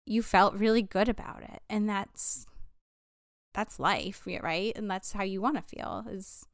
you 0.06 0.22
felt 0.22 0.54
really 0.54 0.82
good 0.82 1.08
about 1.08 1.42
it. 1.42 1.62
And 1.68 1.88
that's 1.88 2.46
that's 3.54 3.78
life, 3.78 4.26
right? 4.42 4.72
And 4.76 4.90
that's 4.90 5.12
how 5.12 5.22
you 5.22 5.40
want 5.40 5.56
to 5.56 5.62
feel 5.62 6.04
is 6.10 6.46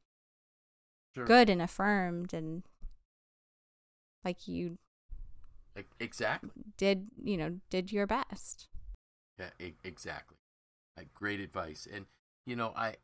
Sure. 1.15 1.25
good 1.27 1.51
and 1.51 1.61
affirmed 1.61 2.33
and 2.33 2.63
like 4.25 4.47
you 4.47 4.79
Exactly. 5.99 6.51
did, 6.77 7.09
you 7.23 7.37
know, 7.37 7.61
did 7.71 7.91
your 7.93 8.07
best. 8.07 8.69
Yeah, 9.39 9.51
e- 9.59 9.75
exactly. 9.85 10.37
Uh, 10.99 11.03
great 11.15 11.41
advice. 11.41 11.87
And 11.91 12.07
you 12.47 12.57
know, 12.57 12.73
I 12.77 12.97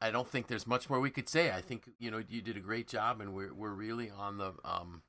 I 0.00 0.10
don't 0.10 0.28
think 0.28 0.46
there's 0.46 0.66
much 0.66 0.88
more 0.90 1.00
we 1.00 1.10
could 1.10 1.28
say. 1.28 1.50
I 1.52 1.60
think 1.60 1.90
you 1.98 2.10
know 2.10 2.22
you 2.28 2.42
did 2.42 2.56
a 2.56 2.60
great 2.60 2.88
job, 2.88 3.20
and 3.20 3.34
we're 3.34 3.52
we're 3.54 3.72
really 3.72 4.10
on 4.10 4.38
the 4.38 4.52
um 4.64 5.02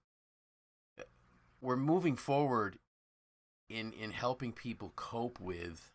we're 1.61 1.75
moving 1.77 2.15
forward 2.15 2.77
in 3.69 3.93
in 3.93 4.11
helping 4.11 4.51
people 4.51 4.91
cope 4.95 5.39
with 5.39 5.91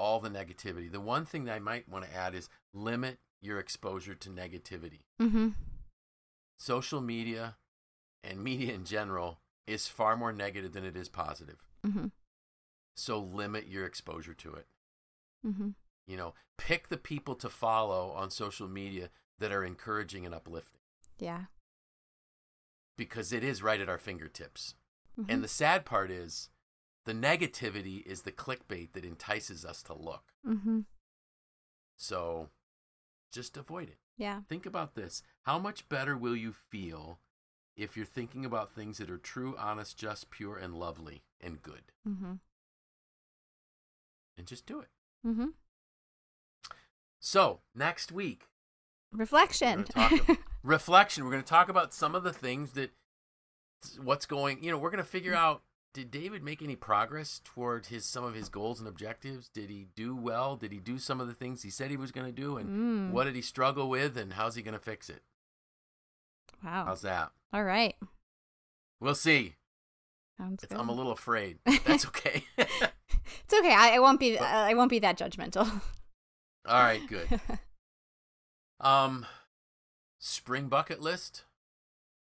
all 0.00 0.18
the 0.18 0.30
negativity. 0.30 0.90
The 0.90 1.00
one 1.00 1.24
thing 1.26 1.44
that 1.44 1.54
I 1.54 1.58
might 1.58 1.88
want 1.88 2.04
to 2.06 2.14
add 2.14 2.34
is 2.34 2.48
limit 2.72 3.18
your 3.42 3.58
exposure 3.58 4.14
to 4.14 4.30
negativity. 4.30 5.00
Mhm. 5.20 5.54
Social 6.58 7.00
media 7.00 7.56
and 8.24 8.42
media 8.44 8.74
in 8.74 8.84
general 8.84 9.40
is 9.66 9.86
far 9.86 10.16
more 10.16 10.32
negative 10.32 10.72
than 10.72 10.84
it 10.84 10.96
is 10.96 11.08
positive. 11.08 11.62
Mhm. 11.84 12.10
So 12.96 13.18
limit 13.18 13.66
your 13.68 13.86
exposure 13.86 14.34
to 14.34 14.54
it. 14.54 14.66
Mhm. 15.46 15.74
You 16.06 16.16
know, 16.16 16.34
pick 16.58 16.88
the 16.88 16.98
people 16.98 17.34
to 17.36 17.48
follow 17.48 18.10
on 18.10 18.30
social 18.30 18.68
media 18.68 19.10
that 19.38 19.52
are 19.52 19.64
encouraging 19.64 20.26
and 20.26 20.34
uplifting 20.34 20.80
Yeah. 21.18 21.46
because 22.96 23.32
it 23.32 23.42
is 23.44 23.62
right 23.62 23.80
at 23.80 23.88
our 23.88 23.98
fingertips. 23.98 24.74
And 25.28 25.44
the 25.44 25.48
sad 25.48 25.84
part 25.84 26.10
is 26.10 26.48
the 27.04 27.12
negativity 27.12 28.04
is 28.06 28.22
the 28.22 28.32
clickbait 28.32 28.92
that 28.92 29.04
entices 29.04 29.64
us 29.64 29.82
to 29.84 29.94
look. 29.94 30.32
Mhm. 30.46 30.84
So 31.96 32.50
just 33.32 33.56
avoid 33.56 33.88
it. 33.88 33.98
Yeah. 34.16 34.42
Think 34.48 34.66
about 34.66 34.94
this. 34.94 35.22
How 35.42 35.58
much 35.58 35.88
better 35.88 36.16
will 36.16 36.36
you 36.36 36.52
feel 36.52 37.20
if 37.76 37.96
you're 37.96 38.04
thinking 38.06 38.44
about 38.44 38.74
things 38.74 38.98
that 38.98 39.10
are 39.10 39.18
true, 39.18 39.56
honest, 39.56 39.96
just, 39.96 40.30
pure, 40.30 40.56
and 40.58 40.74
lovely 40.74 41.24
and 41.40 41.62
good? 41.62 41.92
Mhm. 42.06 42.40
And 44.36 44.46
just 44.46 44.66
do 44.66 44.80
it. 44.80 44.90
Mhm. 45.24 45.54
So, 47.18 47.62
next 47.74 48.10
week, 48.12 48.46
Reflection. 49.12 49.86
We're 49.96 50.38
reflection. 50.62 51.24
We're 51.24 51.32
going 51.32 51.42
to 51.42 51.48
talk 51.48 51.68
about 51.68 51.92
some 51.92 52.14
of 52.14 52.22
the 52.22 52.32
things 52.32 52.72
that 52.74 52.92
what's 53.98 54.24
going. 54.24 54.62
You 54.62 54.70
know, 54.70 54.78
we're 54.78 54.90
going 54.90 55.02
to 55.02 55.10
figure 55.10 55.34
out. 55.34 55.64
Did 55.92 56.10
David 56.12 56.42
make 56.44 56.62
any 56.62 56.76
progress 56.76 57.40
toward 57.42 57.86
his 57.86 58.06
some 58.06 58.22
of 58.22 58.34
his 58.34 58.48
goals 58.48 58.78
and 58.78 58.88
objectives? 58.88 59.48
Did 59.48 59.70
he 59.70 59.88
do 59.96 60.14
well? 60.14 60.54
Did 60.56 60.70
he 60.72 60.78
do 60.78 60.98
some 60.98 61.20
of 61.20 61.26
the 61.26 61.34
things 61.34 61.62
he 61.62 61.70
said 61.70 61.90
he 61.90 61.96
was 61.96 62.12
going 62.12 62.26
to 62.26 62.32
do? 62.32 62.56
And 62.56 63.10
Mm. 63.10 63.12
what 63.12 63.24
did 63.24 63.34
he 63.34 63.42
struggle 63.42 63.88
with? 63.88 64.16
And 64.16 64.34
how's 64.34 64.54
he 64.54 64.62
going 64.62 64.74
to 64.74 64.80
fix 64.80 65.10
it? 65.10 65.22
wow. 66.64 66.84
How's 66.86 67.02
that? 67.02 67.32
All 67.52 67.64
right. 67.64 67.96
We'll 69.00 69.14
see. 69.16 69.56
Sounds 70.38 70.62
It's, 70.62 70.72
good. 70.72 70.80
I'm 70.80 70.88
a 70.88 70.92
little 70.92 71.12
afraid. 71.12 71.58
That's 71.84 72.06
okay. 72.06 72.44
It's 73.44 73.54
okay. 73.54 73.72
I, 73.72 73.96
I 73.96 73.98
won't 74.00 74.18
be. 74.20 74.36
I 74.38 74.74
won't 74.74 74.90
be 74.90 74.98
that 75.00 75.16
judgmental. 75.18 75.66
All 76.66 76.82
right, 76.82 77.00
good. 77.08 77.40
Um, 78.80 79.26
spring 80.18 80.68
bucket 80.68 81.00
list. 81.00 81.44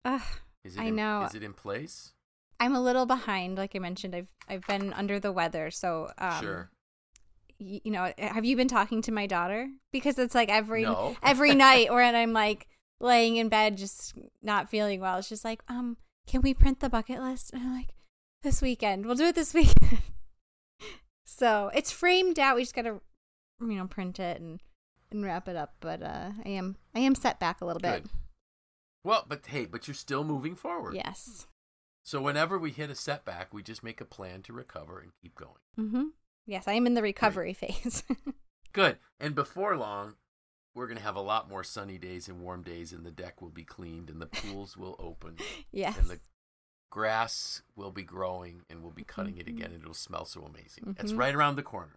Ugh, 0.06 0.22
Is 0.64 0.76
it? 0.76 0.82
I 0.82 0.86
in, 0.86 0.96
know. 0.96 1.24
Is 1.24 1.34
it 1.36 1.44
in 1.44 1.54
place? 1.54 2.12
I'm 2.60 2.76
a 2.76 2.82
little 2.82 3.06
behind. 3.06 3.58
Like 3.58 3.76
I 3.76 3.80
mentioned, 3.80 4.16
I've 4.16 4.28
I've 4.48 4.66
been 4.68 4.94
under 4.94 5.20
the 5.20 5.32
weather, 5.32 5.72
so 5.72 6.12
um, 6.18 6.42
sure. 6.42 6.70
y- 7.60 7.82
you 7.84 7.92
know, 7.92 8.12
have 8.18 8.46
you 8.46 8.56
been 8.56 8.68
talking 8.68 9.02
to 9.04 9.12
my 9.12 9.28
daughter? 9.28 9.68
Because 9.92 10.18
it's 10.20 10.36
like 10.36 10.50
every 10.50 10.84
No. 10.84 11.16
every 11.24 11.56
night 11.56 11.92
when 11.94 12.16
I'm 12.16 12.34
like 12.34 12.68
laying 13.00 13.36
in 13.38 13.50
bed 13.50 13.78
just 13.78 14.14
not 14.42 14.70
feeling 14.70 15.02
well. 15.02 15.18
It's 15.18 15.30
just 15.30 15.44
like, 15.46 15.62
um, 15.68 15.98
can 16.28 16.42
we 16.42 16.54
print 16.54 16.80
the 16.80 16.90
bucket 16.90 17.20
list? 17.22 17.52
And 17.54 17.62
I'm 17.64 17.76
like, 17.76 17.90
this 18.44 18.62
weekend. 18.62 19.06
We'll 19.06 19.16
do 19.16 19.26
it 19.26 19.36
this 19.36 19.54
weekend. 19.54 20.00
so 21.26 21.72
it's 21.74 21.92
framed 21.92 22.40
out. 22.40 22.56
We 22.56 22.62
just 22.62 22.76
gotta, 22.76 23.00
you 23.60 23.68
know, 23.76 23.88
print 23.88 24.20
it 24.20 24.40
and 24.40 24.62
and 25.12 25.24
wrap 25.26 25.48
it 25.48 25.56
up. 25.56 25.74
But 25.82 26.02
uh, 26.04 26.32
I 26.46 26.50
am 26.50 26.78
I 26.96 27.00
am 27.00 27.16
set 27.16 27.40
back 27.40 27.62
a 27.62 27.66
little 27.66 27.82
bit. 27.82 28.06
Well, 29.04 29.26
but 29.28 29.46
hey, 29.48 29.66
but 29.66 29.88
you're 29.88 29.94
still 29.96 30.24
moving 30.24 30.56
forward. 30.56 30.96
Yes. 30.96 31.48
So 32.06 32.22
whenever 32.22 32.60
we 32.60 32.70
hit 32.72 32.92
a 32.92 32.96
setback, 32.96 33.52
we 33.54 33.64
just 33.64 33.84
make 33.84 34.00
a 34.00 34.06
plan 34.06 34.44
to 34.44 34.54
recover 34.54 35.00
and 35.00 35.12
keep 35.22 35.34
going. 35.36 35.60
Mm-hmm. 35.78 36.04
Yes, 36.46 36.68
I 36.68 36.74
am 36.74 36.86
in 36.86 36.94
the 36.94 37.02
recovery 37.02 37.54
phase. 37.54 38.04
Good. 38.74 39.00
And 39.20 39.34
before 39.34 39.76
long, 39.76 40.14
we're 40.76 40.86
going 40.86 40.98
to 41.00 41.04
have 41.04 41.16
a 41.16 41.22
lot 41.22 41.50
more 41.50 41.64
sunny 41.64 41.98
days 41.98 42.28
and 42.28 42.42
warm 42.42 42.62
days, 42.62 42.94
and 42.94 43.04
the 43.04 43.12
deck 43.12 43.42
will 43.42 43.50
be 43.50 43.64
cleaned, 43.64 44.10
and 44.12 44.22
the 44.22 44.28
pools 44.28 44.78
will 44.78 44.96
open, 45.00 45.38
yes. 45.72 45.98
and 46.00 46.08
the 46.08 46.20
grass 46.92 47.64
will 47.76 47.92
be 47.92 48.04
growing, 48.04 48.62
and 48.70 48.84
we'll 48.84 48.92
be 48.92 49.04
cutting 49.04 49.38
it 49.38 49.48
again, 49.48 49.72
and 49.72 49.82
it'll 49.82 49.94
smell 49.96 50.26
so 50.26 50.42
amazing. 50.44 50.96
It's 51.00 51.12
Mhm. 51.14 51.18
right 51.18 51.34
around 51.34 51.56
the 51.56 51.64
corner. 51.64 51.96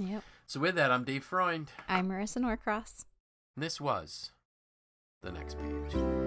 Yep. 0.00 0.22
So, 0.46 0.60
with 0.60 0.76
that, 0.76 0.90
I'm 0.90 1.04
Dave 1.04 1.24
Freund, 1.24 1.70
I'm 1.88 2.08
Marisa 2.08 2.38
Norcross. 2.40 3.04
and 3.56 3.62
this 3.62 3.78
was 3.80 4.30
The 5.22 5.32
Next 5.32 5.58
Page. 5.58 6.17